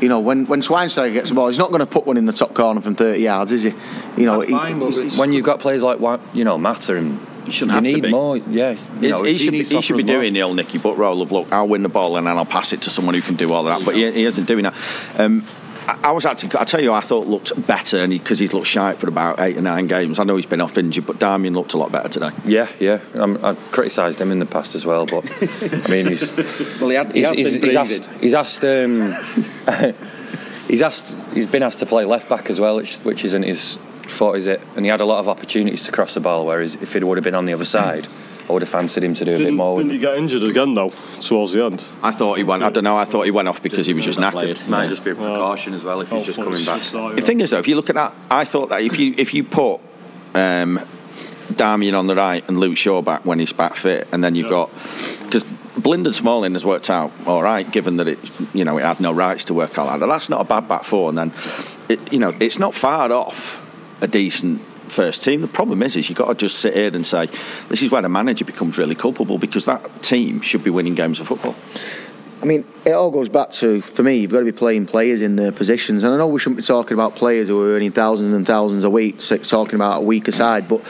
[0.00, 2.26] You know when when Schweinsteiger gets the ball, he's not going to put one in
[2.26, 3.72] the top corner from 30 yards, is he?
[4.16, 7.18] You know, he- he's- he's- when you've got players like Wa- you know Mata and
[7.46, 8.10] you, shouldn't have to need be.
[8.10, 8.36] more.
[8.36, 10.16] Yeah, you He, know, he should be, he should be us more.
[10.16, 12.44] doing the old Nicky Butt role of look, I'll win the ball and then I'll
[12.44, 13.84] pass it to someone who can do all that.
[13.84, 14.74] But he, he isn't doing that.
[15.18, 15.44] Um,
[15.86, 18.66] I, I was actually, I tell you, I thought looked better, and because he's looked
[18.66, 20.18] shy for about eight or nine games.
[20.18, 22.30] I know he's been off injured, but Darmian looked a lot better today.
[22.44, 23.00] Yeah, yeah.
[23.14, 25.24] I'm, I've criticised him in the past as well, but
[25.84, 26.32] I mean, he's
[26.80, 28.10] well, he, had, he he's, has he's, been he's asked.
[28.20, 28.64] He's asked.
[28.64, 29.14] Um,
[30.68, 31.16] he's asked.
[31.32, 33.78] He's been asked to play left back as well, which, which isn't his
[34.08, 34.60] fault, is it?
[34.76, 36.46] And he had a lot of opportunities to cross the ball.
[36.46, 38.08] Whereas if it would have been on the other side,
[38.48, 39.78] I would have fancied him to do a bit didn't, more.
[39.78, 40.90] Didn't he get injured again though
[41.20, 41.84] towards the end?
[42.02, 42.62] I thought he went.
[42.62, 42.96] I don't know.
[42.96, 44.60] I thought he went off because he was just knackered.
[44.62, 44.68] it.
[44.68, 46.82] Might just be a precaution as well if he's just coming back.
[46.82, 49.32] The thing is, though, if you look at that, I thought that if you if
[49.32, 49.80] you put
[50.34, 50.78] um,
[51.52, 54.50] Darmian on the right and Luke Shaw back when he's back fit, and then you've
[54.50, 54.70] got
[55.24, 55.44] because
[55.78, 58.18] Blind and Smalling has worked out all right, given that it
[58.54, 60.06] you know it had no rights to work out like that.
[60.06, 61.32] That's not a bad back four, and then
[61.88, 63.62] it, you know it's not far off
[64.02, 65.40] a decent first team.
[65.40, 67.26] The problem is, is you've got to just sit here and say
[67.68, 71.20] this is where the manager becomes really culpable because that team should be winning games
[71.20, 71.54] of football.
[72.42, 75.22] I mean, it all goes back to, for me, you've got to be playing players
[75.22, 76.04] in their positions.
[76.04, 78.84] And I know we shouldn't be talking about players who are earning thousands and thousands
[78.84, 80.82] a week, talking about a week aside, but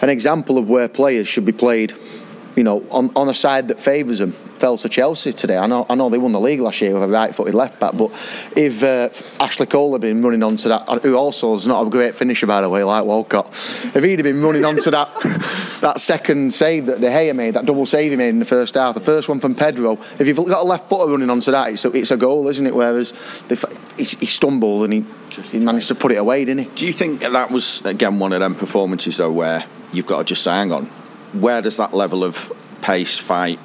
[0.00, 1.94] an example of where players should be played,
[2.56, 5.58] you know, on, on a side that favours them, fell to Chelsea today.
[5.58, 7.92] I know, I know they won the league last year with a right-footed left back,
[7.94, 8.10] but
[8.56, 12.14] if uh, Ashley Cole had been running onto that, who also is not a great
[12.14, 15.14] finisher by the way, like Walcott, if he'd have been running onto that
[15.82, 18.74] that second save that De Gea made, that double save he made in the first
[18.74, 21.70] half, the first one from Pedro, if you've got a left footer running onto that,
[21.70, 22.74] it's a, it's a goal, isn't it?
[22.74, 23.12] Whereas
[23.48, 25.04] the, he, he stumbled and he,
[25.50, 26.74] he managed to put it away, didn't he?
[26.74, 30.24] Do you think that was again one of them performances though where you've got to
[30.24, 30.90] just say, hang on,
[31.40, 33.58] where does that level of pace, fight,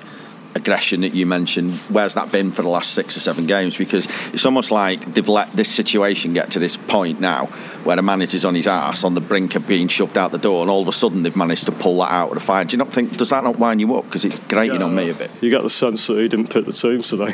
[0.53, 3.77] aggression that you mentioned, where's that been for the last six or seven games?
[3.77, 7.45] Because it's almost like they've let this situation get to this point now
[7.85, 10.61] where the manager's on his ass on the brink of being shoved out the door,
[10.61, 12.65] and all of a sudden they've managed to pull that out of the fire.
[12.65, 14.05] Do you not think does that not wind you up?
[14.05, 15.31] Because it's grating on me a bit.
[15.41, 17.31] You got the sense that he didn't pick the teams today.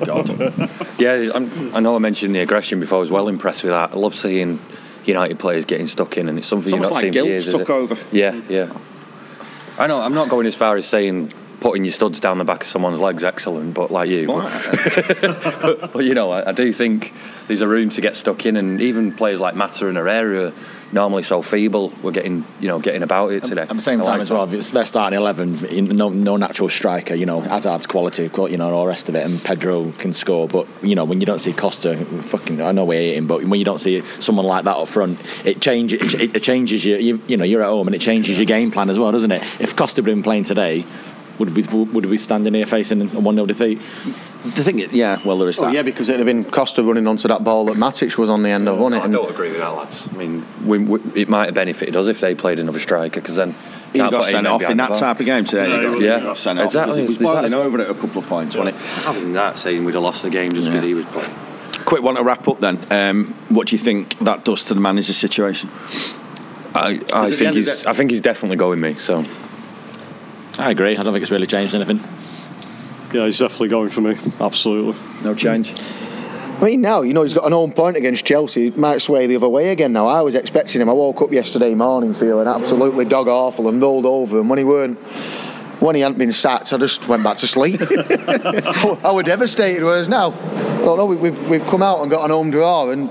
[0.06, 0.70] God.
[0.98, 2.98] Yeah, I'm, I know I mentioned the aggression before.
[2.98, 3.92] I was well impressed with that.
[3.92, 4.60] I love seeing
[5.04, 7.14] United players getting stuck in, and it's something It's you've not almost like seen for
[7.14, 7.48] guilt years.
[7.48, 7.96] stuck over.
[8.12, 8.72] Yeah, yeah.
[9.78, 10.00] I know.
[10.00, 13.00] I'm not going as far as saying putting your studs down the back of someone's
[13.00, 14.26] legs excellent, but like you.
[15.66, 17.12] But, but, you know, I, I do think
[17.48, 20.52] there's a room to get stuck in, and even players like Mata and Herrera,
[20.92, 23.62] normally so feeble, were getting you know getting about it today.
[23.62, 25.96] At the same I time like as well, it's their starting eleven.
[25.96, 27.14] No, no natural striker.
[27.14, 30.12] You know, Hazard's quality, you know, and all the rest of it, and Pedro can
[30.12, 30.48] score.
[30.48, 33.44] But you know, when you don't see Costa, fucking, I know we hate him, but
[33.44, 36.14] when you don't see someone like that up front, it changes.
[36.14, 38.70] It, it changes your, you, you know, you're at home, and it changes your game
[38.70, 39.42] plan as well, doesn't it?
[39.60, 40.84] If Costa had been playing today.
[41.38, 43.78] Would we would we stand in here facing a one 0 defeat?
[43.78, 45.74] The thing, is- yeah, well, there is Oh, that.
[45.74, 48.50] yeah, because it'd have been Costa running onto that ball that Matic was on the
[48.50, 49.08] end of, wasn't it?
[49.08, 50.08] I don't agree with that, lads.
[50.12, 53.34] I mean, we, we, it might have benefited us if they played another striker, because
[53.36, 53.54] then
[53.92, 55.68] He can't got sent off in that type of game today.
[55.68, 56.20] Yeah, he got, yeah.
[56.20, 57.02] got sent off exactly.
[57.02, 59.06] because he was Is boiling over it a couple of points, wasn't it?
[59.08, 61.34] Other than that, saying we'd have lost the game just because he was playing.
[61.84, 62.78] Quick one to wrap up then.
[62.90, 65.70] Um, what do you think that does to the manager's situation?
[66.74, 67.86] I, I Because at the think he's.
[67.86, 68.94] I think he's definitely going me.
[68.94, 69.24] So
[70.58, 70.96] I agree.
[70.96, 72.00] I don't think it's really changed anything.
[73.12, 74.16] Yeah, he's definitely going for me.
[74.40, 74.94] Absolutely.
[75.22, 75.74] No change.
[75.80, 78.68] I mean, now, you know, he's got an own point against Chelsea.
[78.68, 80.06] It might sway the other way again now.
[80.06, 80.88] I was expecting him.
[80.88, 84.40] I woke up yesterday morning feeling absolutely dog awful and rolled over.
[84.40, 84.98] And when he weren't,
[85.80, 87.80] when he hadn't been sacked, I just went back to sleep.
[87.82, 89.84] I was devastated.
[89.84, 92.88] Whereas now, I don't know, we- we've, we've come out and got an home draw.
[92.88, 93.10] And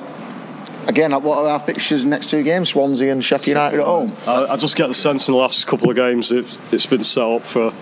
[0.88, 2.70] again, what are our fixtures next two games?
[2.70, 4.16] Swansea and Sheffield United at home.
[4.28, 7.04] I, I just get the sense in the last couple of games it's, it's been
[7.04, 7.74] set up for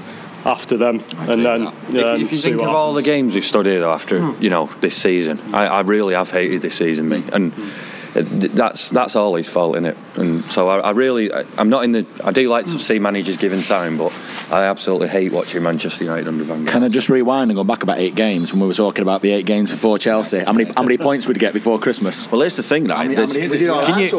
[0.46, 3.46] after them, and then yeah, if, if you think what of all the games we've
[3.46, 4.44] studied after, hmm.
[4.44, 8.90] you know, this season, I, I really have hated this season, me, and it- that's
[8.90, 9.98] that's all his fault in it.
[10.16, 12.06] And so I, I really, I, I'm not in the.
[12.24, 14.14] I do like to see managers given time, but
[14.52, 16.70] I absolutely hate watching Manchester United under Van Gaal.
[16.70, 19.22] Can I just rewind and go back about eight games when we were talking about
[19.22, 20.40] the eight games before Chelsea?
[20.40, 22.32] How many how many points we'd get before Christmas?
[22.32, 23.08] Well, here's the thing, right?
[23.08, 23.60] many- how many is it?
[23.86, 24.10] Can you-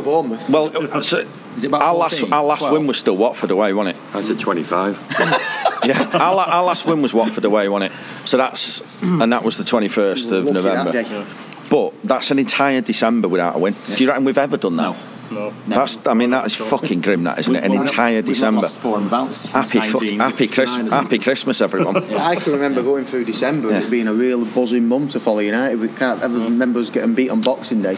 [0.50, 1.24] well, uh, so
[1.72, 2.32] our last 14?
[2.32, 2.72] our last 12?
[2.72, 4.02] win was still Watford away, wasn't it?
[4.12, 4.98] I said 25.
[5.84, 8.28] yeah, our, our last win was Watford away, wasn't it?
[8.28, 11.53] So that's and that was the 21st of Lucky that November.
[11.74, 11.90] Day.
[11.90, 13.74] But that's an entire December without a win.
[13.96, 14.82] Do you reckon we've ever done that?
[14.82, 14.96] No.
[15.30, 16.06] No, That's.
[16.06, 17.24] I mean, that is fucking grim.
[17.24, 17.64] That isn't it?
[17.64, 18.60] An We've- entire we've not December.
[18.60, 21.96] lost four and bounced Happy, fuck, happy, Chris, happy Christmas, everyone.
[22.14, 25.38] I can remember going through December and it being a real buzzing month to follow
[25.38, 25.80] United.
[25.80, 27.96] We can't ever remember us getting beat on Boxing Day.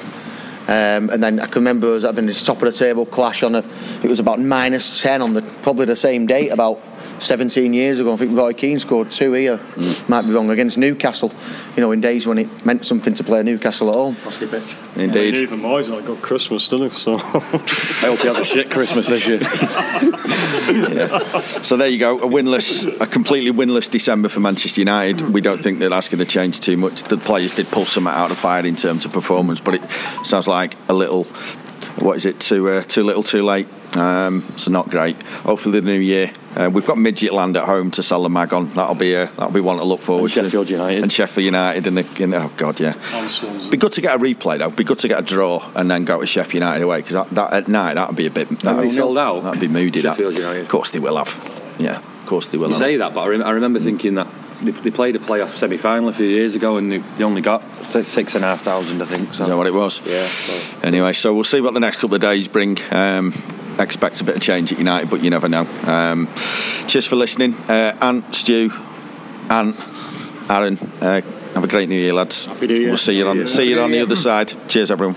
[0.69, 3.57] Um, and then I can remember us having this top of the table clash on
[3.57, 3.65] a.
[4.03, 6.81] It was about minus ten on the probably the same date about
[7.19, 8.13] 17 years ago.
[8.13, 9.61] I think Roy Keane scored two here.
[10.09, 11.33] Might be wrong against Newcastle.
[11.77, 14.15] You know, in days when it meant something to play Newcastle at home.
[14.15, 14.77] Frosty pitch.
[14.95, 16.99] I mean, even Moyes had a good Christmas, didn't he?
[16.99, 19.41] So I hope he has a shit Christmas this year.
[21.63, 25.31] So there you go, a winless, a completely winless December for Manchester United.
[25.31, 27.03] We don't think that that's going to change too much.
[27.03, 29.91] The players did pull some out of the fire in terms of performance, but it
[30.25, 31.25] sounds like a little,
[31.99, 33.69] what is it, too uh, too little, too late.
[33.97, 35.21] Um, so not great.
[35.23, 36.33] Hopefully the new year.
[36.55, 38.73] Uh, we've got midget land at home to sell the mag on.
[38.73, 40.43] That'll be a, that'll be one to look forward And to.
[40.45, 41.03] Sheffield United.
[41.03, 42.95] and Sheffield United in the, in the oh god yeah.
[43.13, 43.71] and Swansea.
[43.71, 44.71] Be good to get a replay though.
[44.71, 47.29] Be good to get a draw and then go to Sheffield United away because that,
[47.31, 48.49] that at night that'd be a bit.
[48.61, 49.43] That'd be, sold out?
[49.43, 50.01] That'd be moody.
[50.01, 50.13] That.
[50.17, 50.63] Sheffield United.
[50.63, 51.77] Of course they will have.
[51.79, 52.69] Yeah, of course they will.
[52.69, 52.81] You have.
[52.81, 54.29] say that, but I, rem- I remember thinking that
[54.63, 57.43] they, they played a playoff semi final a few years ago and they, they only
[57.43, 57.63] got
[58.05, 59.35] six and a half thousand, I think.
[59.35, 59.45] So.
[59.45, 60.01] Is that what it was?
[60.07, 60.27] Yeah.
[60.27, 60.81] So.
[60.83, 62.79] Anyway, so we'll see what the next couple of days bring.
[62.91, 63.33] Um,
[63.79, 65.67] expect a bit of change at United, but you never know.
[65.85, 66.29] Um,
[66.87, 68.71] cheers for listening, uh, Ant, Stu,
[69.51, 69.77] Ant,
[70.49, 70.79] Aaron.
[71.01, 71.21] Uh,
[71.55, 72.47] have a great New Year, lads.
[72.47, 72.89] Happy New Year.
[72.89, 74.53] We'll see you on see you on the other side.
[74.69, 75.17] Cheers, everyone.